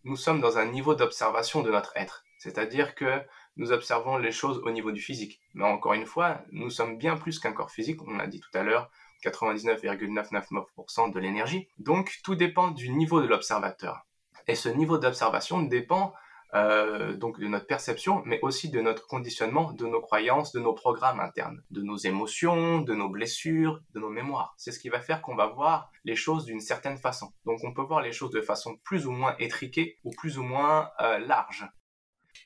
[0.03, 2.23] nous sommes dans un niveau d'observation de notre être.
[2.37, 3.21] C'est-à-dire que
[3.57, 5.41] nous observons les choses au niveau du physique.
[5.53, 8.55] Mais encore une fois, nous sommes bien plus qu'un corps physique, on l'a dit tout
[8.55, 8.91] à l'heure,
[9.23, 11.67] 99,999% de l'énergie.
[11.79, 14.05] Donc tout dépend du niveau de l'observateur.
[14.47, 16.13] Et ce niveau d'observation dépend
[16.55, 20.73] euh, donc de notre perception, mais aussi de notre conditionnement, de nos croyances, de nos
[20.73, 24.53] programmes internes, de nos émotions, de nos blessures, de nos mémoires.
[24.57, 27.33] C'est ce qui va faire qu'on va voir les choses d'une certaine façon.
[27.45, 30.43] Donc on peut voir les choses de façon plus ou moins étriquée ou plus ou
[30.43, 31.67] moins euh, large.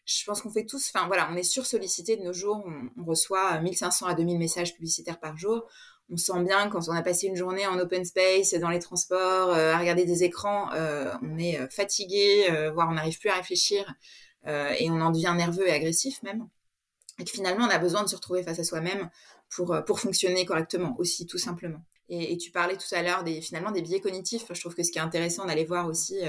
[0.06, 3.06] Je pense qu'on fait tous, enfin voilà, on est sursollicité de nos jours, on, on
[3.06, 5.68] reçoit 1500 à 2000 messages publicitaires par jour
[6.12, 9.50] on sent bien quand on a passé une journée en open space, dans les transports,
[9.50, 13.36] euh, à regarder des écrans, euh, on est euh, fatigué, voire on n'arrive plus à
[13.36, 13.94] réfléchir
[14.46, 16.48] et on en devient nerveux et agressif même.
[17.20, 19.10] Et que finalement, on a besoin de se retrouver face à soi-même
[19.50, 21.84] pour, fonctionner correctement aussi, tout simplement.
[22.08, 24.46] Et, tu parlais tout à l'heure des, finalement des biais cognitifs.
[24.50, 26.20] Je trouve que ce qui est intéressant d'aller voir aussi,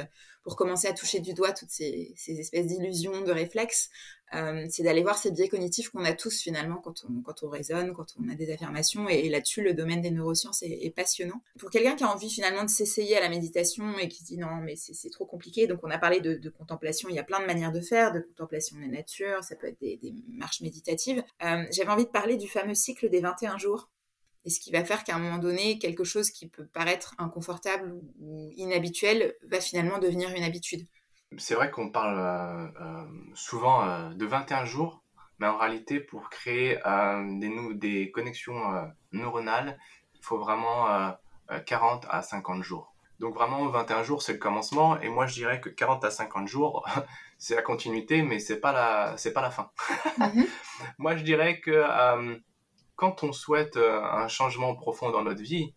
[0.42, 3.90] pour commencer à toucher du doigt toutes ces, espèces d'illusions, de réflexes,
[4.32, 7.48] euh, c'est d'aller voir ces biais cognitifs qu'on a tous finalement quand on, quand on
[7.48, 9.08] raisonne, quand on a des affirmations.
[9.08, 11.42] Et, là-dessus, le domaine des neurosciences est, passionnant.
[11.58, 14.56] Pour quelqu'un qui a envie finalement de s'essayer à la méditation et qui dit non,
[14.62, 15.66] mais c'est trop compliqué.
[15.66, 18.20] Donc on a parlé de, contemplation, il y a plein de manières de faire, de
[18.20, 19.98] contemplation de la nature, ça peut être des,
[20.28, 21.22] marches méditatives.
[21.44, 23.90] Euh, j'avais envie de parler du fameux cycle des 21 jours
[24.44, 27.92] et ce qui va faire qu'à un moment donné, quelque chose qui peut paraître inconfortable
[28.20, 30.86] ou inhabituel va finalement devenir une habitude.
[31.38, 35.02] C'est vrai qu'on parle euh, euh, souvent euh, de 21 jours,
[35.38, 36.78] mais en réalité, pour créer
[37.38, 38.60] des, des, connexions
[39.12, 39.78] neuronales,
[40.14, 41.14] il faut vraiment
[41.64, 42.94] 40 à 50 jours.
[43.20, 46.46] Donc vraiment, 21 jours, c'est le commencement, et moi je dirais que 40 à 50
[46.46, 46.84] jours,
[47.38, 49.70] c'est la continuité, mais c'est pas la, c'est pas la fin.
[50.18, 50.44] Mhm.
[50.98, 51.70] moi je dirais que
[53.00, 55.74] quand on souhaite euh, un changement profond dans notre vie,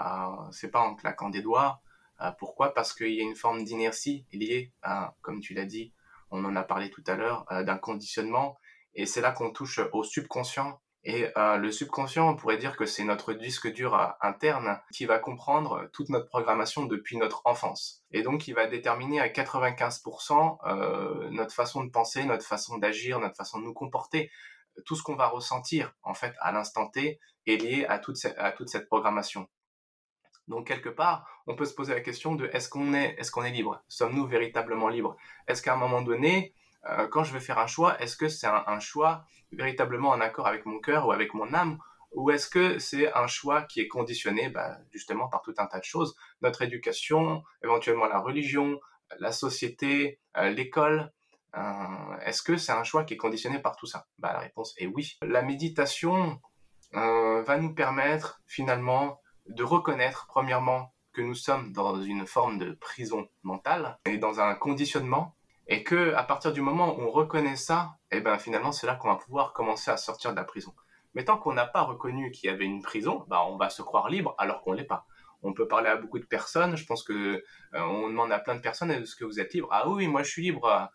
[0.00, 0.04] euh,
[0.52, 1.82] c'est pas en claquant des doigts.
[2.22, 2.72] Euh, pourquoi?
[2.72, 4.72] Parce qu'il y a une forme d'inertie liée
[5.20, 5.92] comme tu l'as dit,
[6.30, 8.58] on en a parlé tout à l'heure, d'un conditionnement.
[8.94, 10.80] Et c'est là qu'on touche au subconscient.
[11.04, 15.90] Et le subconscient, on pourrait dire que c'est notre disque dur interne qui va comprendre
[15.92, 18.02] toute notre programmation depuis notre enfance.
[18.12, 23.36] Et donc, il va déterminer à 95% notre façon de penser, notre façon d'agir, notre
[23.36, 24.30] façon de nous comporter
[24.84, 28.86] tout ce qu'on va ressentir en fait à l'instant T est lié à toute, cette,
[28.86, 29.48] programmation.
[30.48, 33.44] Donc quelque part, on peut se poser la question de est-ce qu'on est, est, qu'on
[33.44, 33.82] est libre?
[33.88, 35.16] Sommes-nous véritablement libres?
[35.46, 36.54] Est-ce qu'à un moment donné,
[36.88, 40.46] euh, quand je vais faire un choix, est-ce que c'est un, choix véritablement en accord
[40.46, 41.78] avec mon cœur ou avec mon âme?
[42.12, 45.78] Ou est-ce que c'est un choix qui est conditionné bah, justement par tout un tas
[45.78, 46.14] de choses?
[46.42, 48.78] Notre éducation, éventuellement la religion,
[49.18, 51.12] la société, euh, l'école,
[51.56, 54.06] euh, est-ce que c'est un choix qui est conditionné par tout ça?
[54.18, 55.18] Bah, La réponse est oui.
[55.22, 56.40] La méditation
[56.94, 62.72] euh, va nous permettre finalement de reconnaître premièrement que nous sommes dans une forme de
[62.72, 65.34] prison mentale et dans un conditionnement
[65.66, 68.86] et que à partir du moment où on reconnaît ça, et eh ben finalement c'est
[68.86, 70.74] là qu'on va pouvoir commencer à sortir de la prison.
[71.14, 73.82] Mais tant qu'on n'a pas reconnu qu'il y avait une prison, bah on va se
[73.82, 75.06] croire libre alors qu'on l'est pas.
[75.42, 76.76] On peut parler à beaucoup de personnes.
[76.76, 77.42] Je pense que euh,
[77.74, 79.68] on demande à plein de personnes est-ce que vous êtes libre?
[79.70, 80.90] Ah oui, moi je suis libre.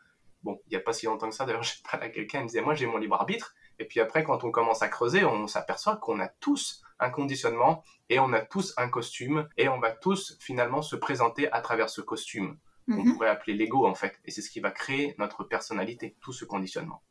[0.47, 2.43] Bon, il n'y a pas si longtemps que ça, d'ailleurs, j'ai parlé à quelqu'un, il
[2.43, 3.53] me disait, moi j'ai mon libre arbitre.
[3.79, 7.83] Et puis après, quand on commence à creuser, on s'aperçoit qu'on a tous un conditionnement
[8.07, 11.89] et on a tous un costume et on va tous finalement se présenter à travers
[11.89, 12.57] ce costume.
[12.87, 13.13] On mhm.
[13.13, 14.21] pourrait appeler l'ego en fait.
[14.23, 17.03] Et c'est ce qui va créer notre personnalité, tout ce conditionnement.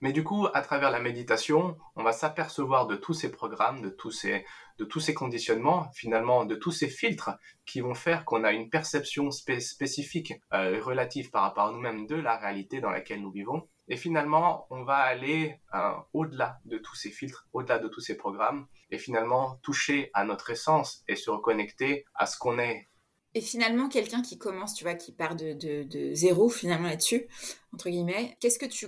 [0.00, 3.90] Mais du coup, à travers la méditation, on va s'apercevoir de tous ces programmes, de
[3.90, 4.46] tous ces,
[4.78, 7.32] de tous ces conditionnements, finalement, de tous ces filtres
[7.66, 12.16] qui vont faire qu'on a une perception spécifique, euh, relative par rapport à nous-mêmes de
[12.16, 13.68] la réalité dans laquelle nous vivons.
[13.88, 18.16] Et finalement, on va aller euh, au-delà de tous ces filtres, au-delà de tous ces
[18.16, 22.88] programmes, et finalement toucher à notre essence et se reconnecter à ce qu'on est.
[23.34, 27.28] Et finalement, quelqu'un qui commence, tu vois, qui part de, de, de zéro finalement là-dessus,
[27.72, 28.86] entre guillemets, qu'est-ce que tu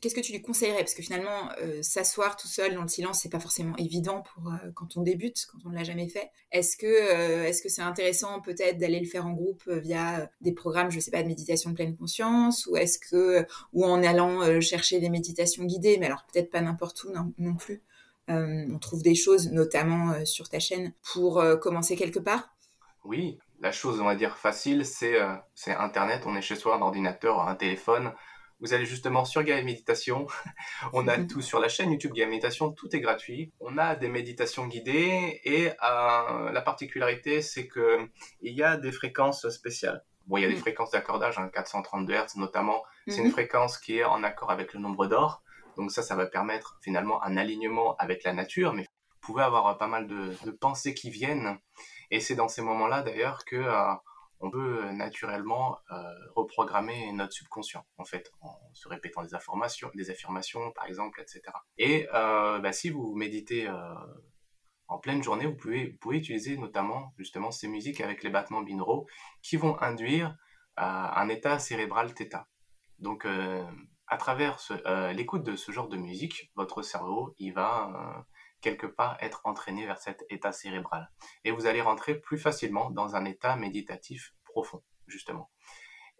[0.00, 0.78] qu'est-ce que tu lui conseillerais?
[0.78, 4.52] Parce que finalement, euh, s'asseoir tout seul dans le silence, c'est pas forcément évident pour
[4.52, 6.30] euh, quand on débute, quand on ne l'a jamais fait.
[6.50, 10.52] Est-ce que euh, est-ce que c'est intéressant peut-être d'aller le faire en groupe via des
[10.52, 15.00] programmes, je sais pas, de méditation pleine conscience, ou est-ce que ou en allant chercher
[15.00, 17.82] des méditations guidées, mais alors peut-être pas n'importe où non, non plus.
[18.28, 22.54] on trouve des choses, notamment sur ta chaîne, pour commencer quelque part?
[23.04, 25.16] Oui, la chose, on va dire facile, c'est
[25.54, 26.22] c'est Internet.
[26.26, 28.12] On est chez soi, un ordinateur, un téléphone
[28.60, 30.26] vous allez justement sur Gaia Méditation.
[30.92, 33.52] On a tout sur la chaîne YouTube Gaia Méditation, tout est gratuit.
[33.60, 38.08] On a des méditations guidées et euh, la particularité, c'est que
[38.42, 40.04] il y a des fréquences spéciales.
[40.26, 40.60] Bon, il y a des mm.
[40.60, 42.82] fréquences d'accordage, hein, 432 Hz notamment.
[43.06, 43.30] C'est une mm-hmm.
[43.30, 45.42] fréquence qui est en accord avec le nombre d'or.
[45.76, 48.74] Donc ça, ça va permettre finalement un alignement avec la nature.
[48.74, 51.58] Mais vous pouvez avoir pas mal de, pensées qui viennent.
[52.10, 53.92] Et c'est dans ces moments-là d'ailleurs que euh,
[54.40, 55.96] on peut euh, naturellement euh,
[56.34, 61.42] reprogrammer notre subconscient, en fait, en se répétant des affirmations, des affirmations, par exemple, etc.
[61.76, 63.68] Et euh, bah, si vous méditez
[64.86, 69.06] en pleine journée, vous pouvez, utiliser notamment justement ces musiques avec les battements binauraux
[69.42, 70.36] qui vont induire
[70.76, 72.46] un état cérébral θ.
[72.98, 73.26] Donc,
[74.06, 74.58] à travers
[75.14, 78.24] l'écoute de ce genre de musique, votre cerveau, il va
[78.60, 81.10] quelque part être entraîné vers cet état cérébral.
[81.44, 85.50] Et vous allez rentrer plus facilement dans un état méditatif profond, justement.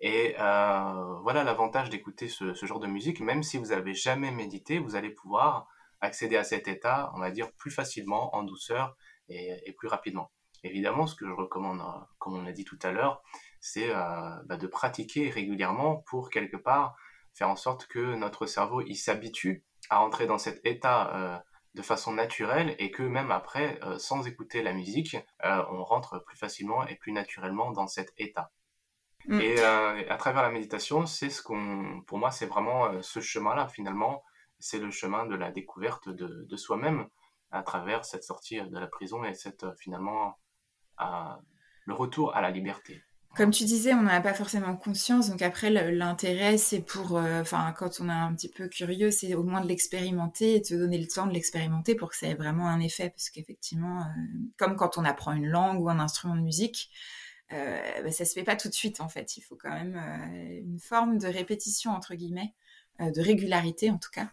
[0.01, 4.79] Et euh, voilà l'avantage d'écouter ce, genre de musique, même si vous n'avez jamais médité,
[4.79, 5.67] vous allez pouvoir
[6.01, 8.97] accéder à cet état, on va dire, plus facilement, en douceur
[9.29, 10.31] et, plus rapidement.
[10.63, 13.23] Évidemment, ce que je recommande, euh, comme on l'a dit tout à l'heure,
[13.61, 16.97] c'est euh, bah, de pratiquer régulièrement pour quelque part
[17.35, 22.13] faire en sorte que notre cerveau il s'habitue à entrer dans cet état de façon
[22.13, 26.87] naturelle et que même après, euh, sans écouter la musique, euh, on rentre plus facilement
[26.87, 28.51] et plus naturellement dans cet état.
[29.27, 29.41] Mm.
[29.41, 34.25] Et à travers la méditation, c'est ce qu'on, pour moi, c'est vraiment ce chemin-là finalement,
[34.59, 37.09] c'est le chemin de la découverte de, de soi-même
[37.51, 40.39] à travers cette sortie de la prison et cette finalement
[41.85, 43.03] le retour à la liberté.
[43.39, 45.31] Comme tu disais, on n'en a pas forcément conscience.
[45.31, 49.37] Donc après, l'intérêt, c'est pour, euh, enfin, quand on est un petit peu curieux, c'est
[49.37, 52.27] au moins de l'expérimenter et de se donner le temps de l'expérimenter pour que ça
[52.27, 53.11] ait vraiment un effet.
[53.11, 54.05] Parce qu'effectivement, euh,
[54.57, 56.91] comme quand on apprend une langue ou un instrument de musique,
[57.53, 59.37] euh, bah, ça se fait pas tout de suite en fait.
[59.37, 62.55] Il faut quand même euh, une forme de répétition entre guillemets,
[62.99, 64.33] de régularité en tout cas,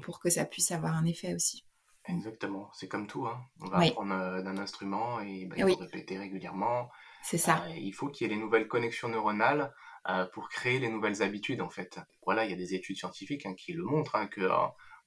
[0.00, 1.66] pour que ça puisse avoir un effet aussi.
[2.06, 3.26] Exactement, c'est comme tout.
[3.26, 3.38] Hein.
[3.60, 6.88] On va apprendre d'un instrument et bah, il faut répéter régulièrement.
[7.22, 7.64] C'est ça.
[7.68, 9.74] Euh, il faut qu'il y ait les nouvelles connexions neuronales
[10.08, 11.98] euh, pour créer les nouvelles habitudes, en fait.
[12.24, 14.48] Voilà, il y a des études scientifiques hein, qui le montrent, hein, que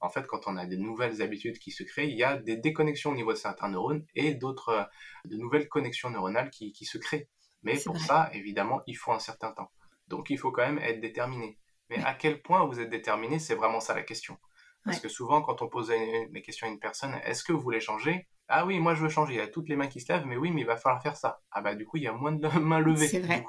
[0.02, 2.56] en fait, quand on a des nouvelles habitudes qui se créent, il y a des
[2.56, 4.82] déconnexions au niveau de certains neurones et d'autres, euh,
[5.24, 7.28] de nouvelles connexions neuronales qui, qui se créent.
[7.62, 9.70] Mais pour ça, évidemment, il faut un certain temps.
[10.08, 11.56] Donc, il faut quand même être déterminé.
[11.88, 14.36] Mais à quel point vous êtes déterminé, c'est vraiment ça la question.
[14.84, 17.80] Parce que souvent, quand on pose les questions à une personne, est-ce que vous voulez
[17.80, 18.26] changer?
[18.48, 19.34] Ah oui, moi je veux changer.
[19.34, 21.02] Il y a toutes les mains qui se lèvent, mais oui, mais il va falloir
[21.02, 21.40] faire ça.
[21.52, 23.08] Ah bah du coup, il y a moins de mains levées.
[23.08, 23.46] C'est vrai.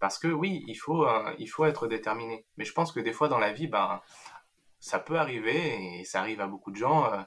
[0.00, 2.46] Parce que oui, il faut, euh, il faut être déterminé.
[2.56, 4.00] Mais je pense que des fois dans la vie, ben,
[4.78, 7.22] ça peut arriver, et ça arrive à beaucoup de gens, euh,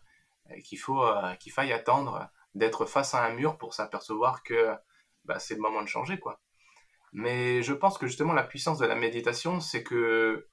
[0.63, 4.73] qu'il faut, euh, qu'il faille attendre d'être face à un mur pour s'apercevoir que
[5.25, 6.39] bah, c'est le moment de changer, quoi.
[7.13, 10.47] Mais je pense que justement la puissance de la méditation, c'est que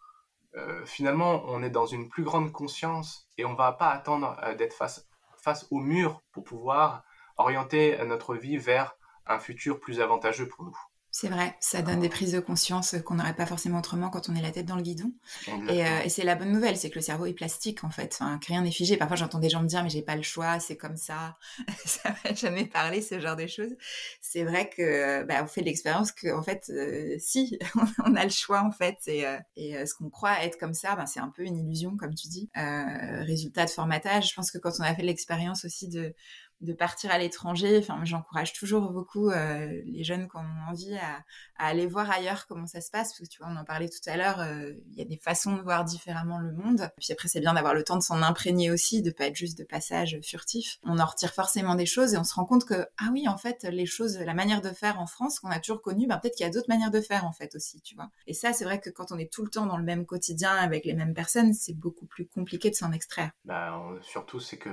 [0.87, 5.07] finalement on est dans une plus grande conscience et on va pas attendre d'être face
[5.37, 7.05] face au mur pour pouvoir
[7.37, 10.77] orienter notre vie vers un futur plus avantageux pour nous.
[11.11, 14.35] C'est vrai, ça donne des prises de conscience qu'on n'aurait pas forcément autrement quand on
[14.35, 15.13] est la tête dans le guidon.
[15.49, 18.39] Euh, et, c'est la bonne nouvelle, c'est que le cerveau est plastique en fait, enfin,
[18.47, 18.97] rien n'est figé.
[18.99, 21.39] Parfois j'entends des gens me dire mais j'ai pas le choix, c'est comme ça.
[21.87, 23.75] ça m'a jamais parlé ce genre de choses.
[24.21, 27.59] C'est vrai que bah, on fait l'expérience que en fait euh, si
[28.05, 30.95] on a le choix en fait et, euh, et ce qu'on croit être comme ça,
[30.95, 32.51] ben, c'est un peu une illusion comme tu dis.
[32.55, 36.15] résultat de formatage, je pense que quand on a fait l'expérience aussi de
[36.61, 37.79] de partir à l'étranger.
[37.79, 41.25] Enfin, j'encourage toujours beaucoup euh, les jeunes qui ont envie à,
[41.57, 43.13] aller voir ailleurs comment ça se passe.
[43.13, 45.19] Parce que tu vois, on en parlait tout à l'heure, euh, il y a des
[45.19, 46.91] façons de voir différemment le monde.
[46.99, 49.59] Puis après, c'est bien d'avoir le temps de s'en imprégner aussi, de pas être juste
[49.59, 50.79] de passage furtif.
[50.83, 53.37] On en retire forcément des choses et on se rend compte que, ah oui, en
[53.37, 56.37] fait, les choses, la manière de faire en France qu'on a toujours connue, ben, peut-être
[56.37, 58.11] qu'il y a d'autres manières de faire en fait aussi, tu vois.
[58.27, 60.55] Et ça, c'est vrai que quand on est tout le temps dans le même quotidien
[60.55, 63.31] avec les mêmes personnes, c'est beaucoup plus compliqué de s'en extraire.
[63.45, 64.71] Bah, surtout, c'est que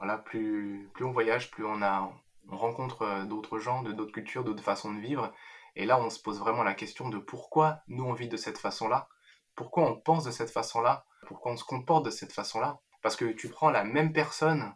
[0.00, 2.10] voilà, plus, plus on voyage, plus on, a,
[2.48, 5.32] on rencontre euh, d'autres gens, de d'autres cultures, d'autres façons de vivre.
[5.76, 8.58] Et là, on se pose vraiment la question de pourquoi nous on vit de cette
[8.58, 9.08] façon-là,
[9.54, 12.80] pourquoi on pense de cette façon-là, pourquoi on se comporte de cette façon-là?
[13.02, 14.74] Parce que tu prends la même personne,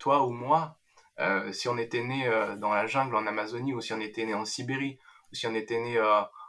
[0.00, 0.76] toi ou moi,
[1.20, 4.26] euh, si on était né euh, dans la jungle en Amazonie, ou si on était
[4.26, 4.98] né en Sibérie,
[5.30, 6.00] ou si on était né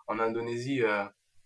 [0.08, 0.82] en Indonésie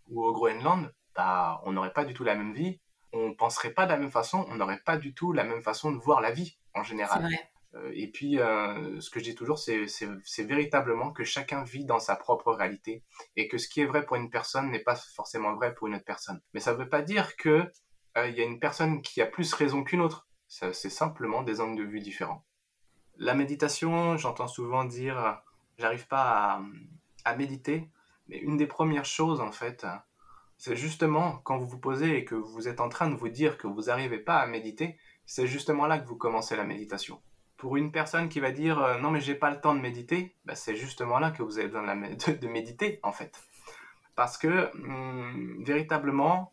[0.08, 2.80] ou au Groenland, bah, on n'aurait pas du tout la même vie,
[3.14, 5.92] on penserait pas de la même façon, on n'aurait pas du tout la même façon
[5.92, 7.28] de voir la vie en général.
[7.76, 12.00] Euh, et puis, euh, ce que je dis toujours, c'est véritablement que chacun vit dans
[12.00, 13.04] sa propre réalité
[13.36, 15.96] et que ce qui est vrai pour une personne n'est pas forcément vrai pour une
[15.96, 16.42] autre personne.
[16.54, 17.72] Mais ça ne veut pas dire que
[18.18, 20.28] euh, il y a une personne qui a plus raison qu'une autre.
[20.48, 22.44] C'est simplement des angles de vue différents.
[23.16, 25.42] La méditation, j'entends souvent dire,
[25.78, 26.62] j'arrive pas à,
[27.24, 27.90] à méditer,
[28.28, 29.86] mais une des premières choses en fait,
[30.58, 33.58] c'est justement quand vous vous posez et que vous êtes en train de vous dire
[33.58, 37.22] que vous n'arrivez pas à méditer, c'est justement là que vous commencez la méditation.
[37.58, 40.36] Pour une personne qui va dire euh, non mais j'ai pas le temps de méditer,
[40.46, 43.44] bah, c'est justement là que vous avez besoin de, méditer en fait.
[44.16, 46.52] Parce que hum, véritablement,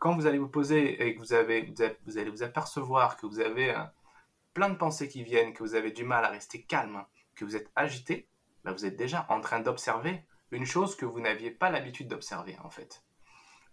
[0.00, 1.72] quand vous allez vous poser et que vous, avez,
[2.06, 3.82] vous, allez vous apercevoir que vous avez euh,
[4.54, 7.04] plein de pensées qui viennent, que vous avez du mal à rester calme,
[7.34, 8.28] que vous êtes agité,
[8.64, 12.56] bah, vous êtes déjà en train d'observer une chose que vous n'aviez pas l'habitude d'observer
[12.64, 13.02] en fait.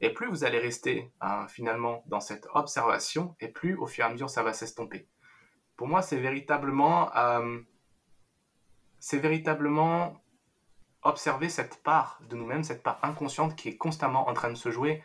[0.02, 4.08] Et plus vous allez rester hein, finalement dans cette observation, et plus au fur et
[4.08, 5.08] à mesure ça va s'estomper.
[5.76, 7.60] Pour moi, c'est véritablement, euh,
[9.00, 10.22] c'est véritablement
[11.04, 14.72] observer cette part de nous-mêmes, cette part inconsciente qui est constamment en train de se
[14.72, 15.04] jouer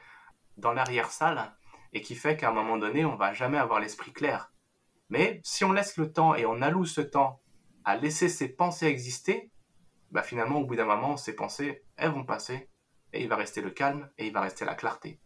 [0.56, 1.54] dans l'arrière-salle
[1.92, 4.52] et qui fait qu'à un moment donné, on va jamais avoir l'esprit clair.
[5.08, 7.40] Mais si on laisse le temps et on alloue ce temps
[7.84, 9.50] à laisser ces pensées exister,
[10.12, 12.68] bah finalement, au bout d'un moment, ces pensées, elles vont passer
[13.12, 15.20] et il va rester le calme et il va rester la clarté.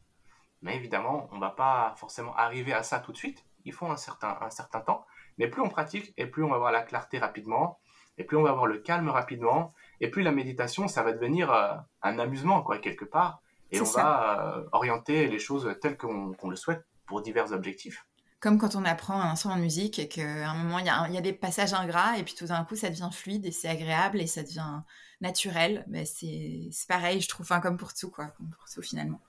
[0.63, 3.45] Mais évidemment, on ne va pas forcément arriver à ça tout de suite.
[3.65, 5.07] Il faut un certain, un certain temps.
[5.39, 7.79] Mais plus on pratique, et plus on va avoir la clarté rapidement,
[8.17, 11.53] et plus on va avoir le calme rapidement, et plus la méditation, ça va devenir
[11.53, 13.41] euh, un amusement, quoi, quelque part.
[13.71, 18.07] Et on va euh, orienter les choses telles qu'on le souhaite pour divers objectifs
[18.45, 21.21] comme quand on apprend un instrument de musique et qu'à un moment, il y, a
[21.23, 24.27] des passages ingrats et puis tout d'un coup, ça devient fluide et c'est agréable et
[24.27, 24.83] ça devient
[25.23, 25.83] naturel.
[25.89, 29.23] Ben, c'est pareil, je trouve, comme pour tout, quoi, comme pour tout finalement.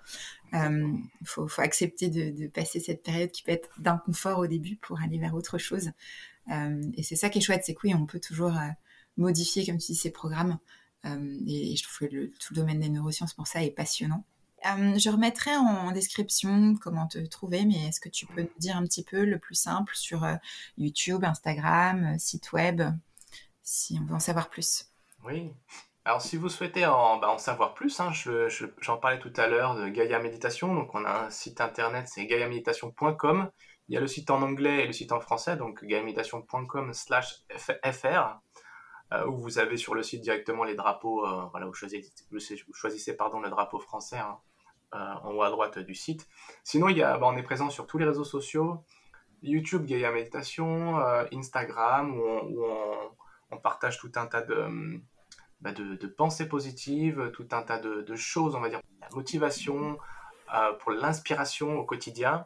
[0.52, 5.00] Il euh, faut, accepter de, passer cette période qui peut être d'inconfort au début pour
[5.00, 5.92] aller vers autre chose.
[6.52, 8.68] Euh, et c'est ça qui est chouette, c'est que oui, on peut toujours euh,
[9.16, 10.60] modifier, comme tu dis, ces programmes.
[11.06, 14.26] et, je trouve que tout le domaine des neurosciences pour ça est passionnant.
[14.66, 18.76] Euh, je remettrai en description comment te trouver, mais est-ce que tu peux nous dire
[18.78, 20.36] un petit peu le plus simple sur euh,
[20.78, 22.82] YouTube, Instagram, euh, site web,
[23.62, 24.90] si on veut en savoir plus?
[25.24, 25.52] Oui.
[26.04, 28.12] Alors, si vous souhaitez en, bah, savoir plus, hein,
[28.80, 30.74] j'en parlais tout à l'heure de Gaia Méditation.
[30.74, 33.50] Donc, on a un site internet, c'est gaiaméditation.com.
[33.88, 37.44] Il y a le site en anglais et le site en français, donc gaiaméditation.com/slash
[37.92, 38.40] fr.
[39.28, 41.74] où vous avez sur le site directement les drapeaux, voilà, vous
[42.74, 44.40] choisissez, pardon, le drapeau français, hein,
[45.24, 46.28] en haut à droite du site.
[46.64, 48.84] Sinon, il y a, bah, on est présent sur tous les réseaux sociaux,
[49.42, 52.64] YouTube Gaia Méditation, euh, Instagram, où,
[53.52, 55.00] on, partage tout un tas de,
[55.62, 59.98] bah, de, pensées positives, tout un tas de, choses, on va dire, la motivation,
[60.54, 62.46] euh, pour l'inspiration au quotidien.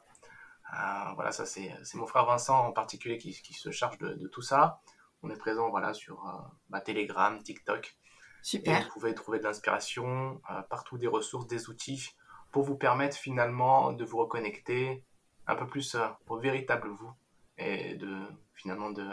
[1.16, 4.82] voilà, ça c'est mon frère Vincent en particulier qui, se charge de, tout ça.
[5.24, 6.24] On est présent voilà, sur
[6.70, 7.96] bah, Telegram, TikTok.
[8.42, 8.84] Super.
[8.84, 10.40] vous pouvez trouver de l'inspiration,
[10.70, 12.16] partout des ressources, des outils
[12.52, 15.04] pour vous permettre finalement de vous reconnecter
[15.48, 17.12] un peu plus euh, au véritable vous
[17.58, 18.18] et de
[18.54, 19.08] finalement de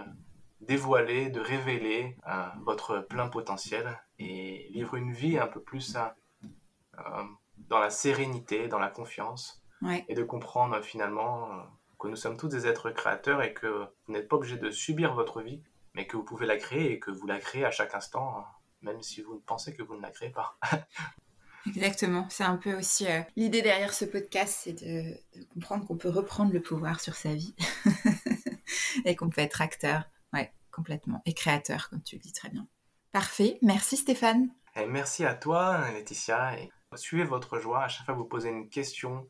[0.61, 7.23] dévoiler, de révéler euh, votre plein potentiel et vivre une vie un peu plus euh,
[7.69, 9.63] dans la sérénité, dans la confiance
[10.09, 11.51] et de comprendre finalement
[11.99, 15.15] que nous sommes tous des êtres créateurs et que vous n'êtes pas obligé de subir
[15.15, 15.63] votre vie,
[15.95, 18.45] mais que vous pouvez la créer et que vous la créez à chaque instant,
[18.81, 20.59] même si vous pensez que vous ne la créez pas.
[21.69, 22.27] Exactement.
[22.31, 25.17] C'est un peu aussi euh, l'idée derrière ce podcast, c'est de,
[25.55, 27.55] comprendre qu'on peut reprendre le pouvoir sur sa vie
[29.05, 32.67] et qu'on peut être acteur, ouais, complètement, et créateur, comme tu le dis très bien.
[33.13, 33.59] Parfait.
[33.63, 34.51] Merci Stéphane.
[34.89, 36.61] Merci à toi, Laetitia.
[36.61, 37.85] Et suivez votre joie.
[37.85, 39.27] À chaque fois que vous posez une question,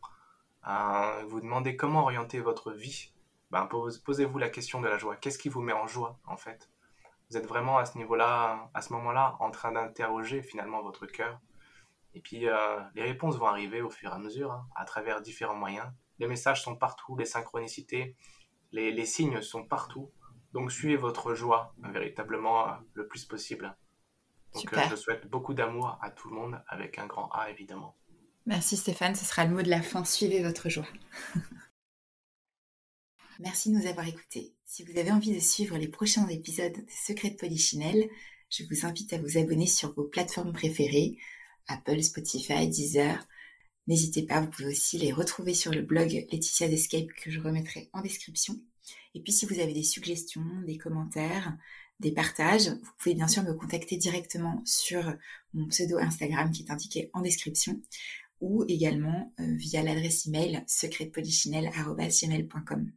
[0.66, 3.12] euh, vous demandez comment orienter votre vie,
[3.50, 3.68] ben,
[4.04, 5.16] posez-vous la question de la joie.
[5.16, 6.68] Qu'est-ce qui vous met en joie, en fait?
[7.30, 11.40] Vous êtes vraiment à ce niveau-là, à ce moment-là, en train d'interroger finalement votre cœur
[12.16, 15.20] et puis, euh, les réponses vont arriver au fur et à mesure, hein, à travers
[15.20, 15.86] différents moyens.
[16.18, 18.16] Les messages sont partout, les synchronicités,
[18.72, 20.10] les, signes sont partout.
[20.54, 23.76] Donc, suivez votre joie véritablement euh, le plus possible.
[24.54, 27.94] Donc, euh, je souhaite beaucoup d'amour à tout le monde, avec un grand A, évidemment.
[28.46, 30.02] Merci Stéphane, ce sera le mot de la fin.
[30.02, 30.88] Suivez votre joie.
[33.40, 34.54] Merci de nous avoir écoutés.
[34.64, 38.08] Si vous avez envie de suivre les prochains épisodes de Secret de Polichinelle,
[38.48, 41.18] je vous invite à vous abonner sur vos plateformes préférées
[41.68, 43.26] Apple, Spotify, Deezer.
[43.86, 47.88] N'hésitez pas, vous pouvez aussi les retrouver sur le blog Laetitia Escape que je remettrai
[47.92, 48.58] en description.
[49.14, 51.56] Et puis si vous avez des suggestions, des commentaires,
[52.00, 55.14] des partages, vous pouvez bien sûr me contacter directement sur
[55.54, 57.80] mon pseudo Instagram qui est indiqué en description
[58.40, 62.92] ou également euh, via l'adresse email secretpolichinelle.com.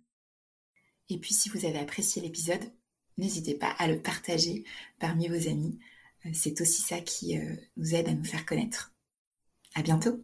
[1.09, 2.71] Et puis si vous avez apprécié l'épisode,
[3.17, 4.63] n'hésitez pas à le partager
[4.99, 5.79] parmi vos amis
[6.33, 8.93] c'est aussi ça qui euh, nous aide à nous faire connaître.
[9.75, 10.23] À bientôt!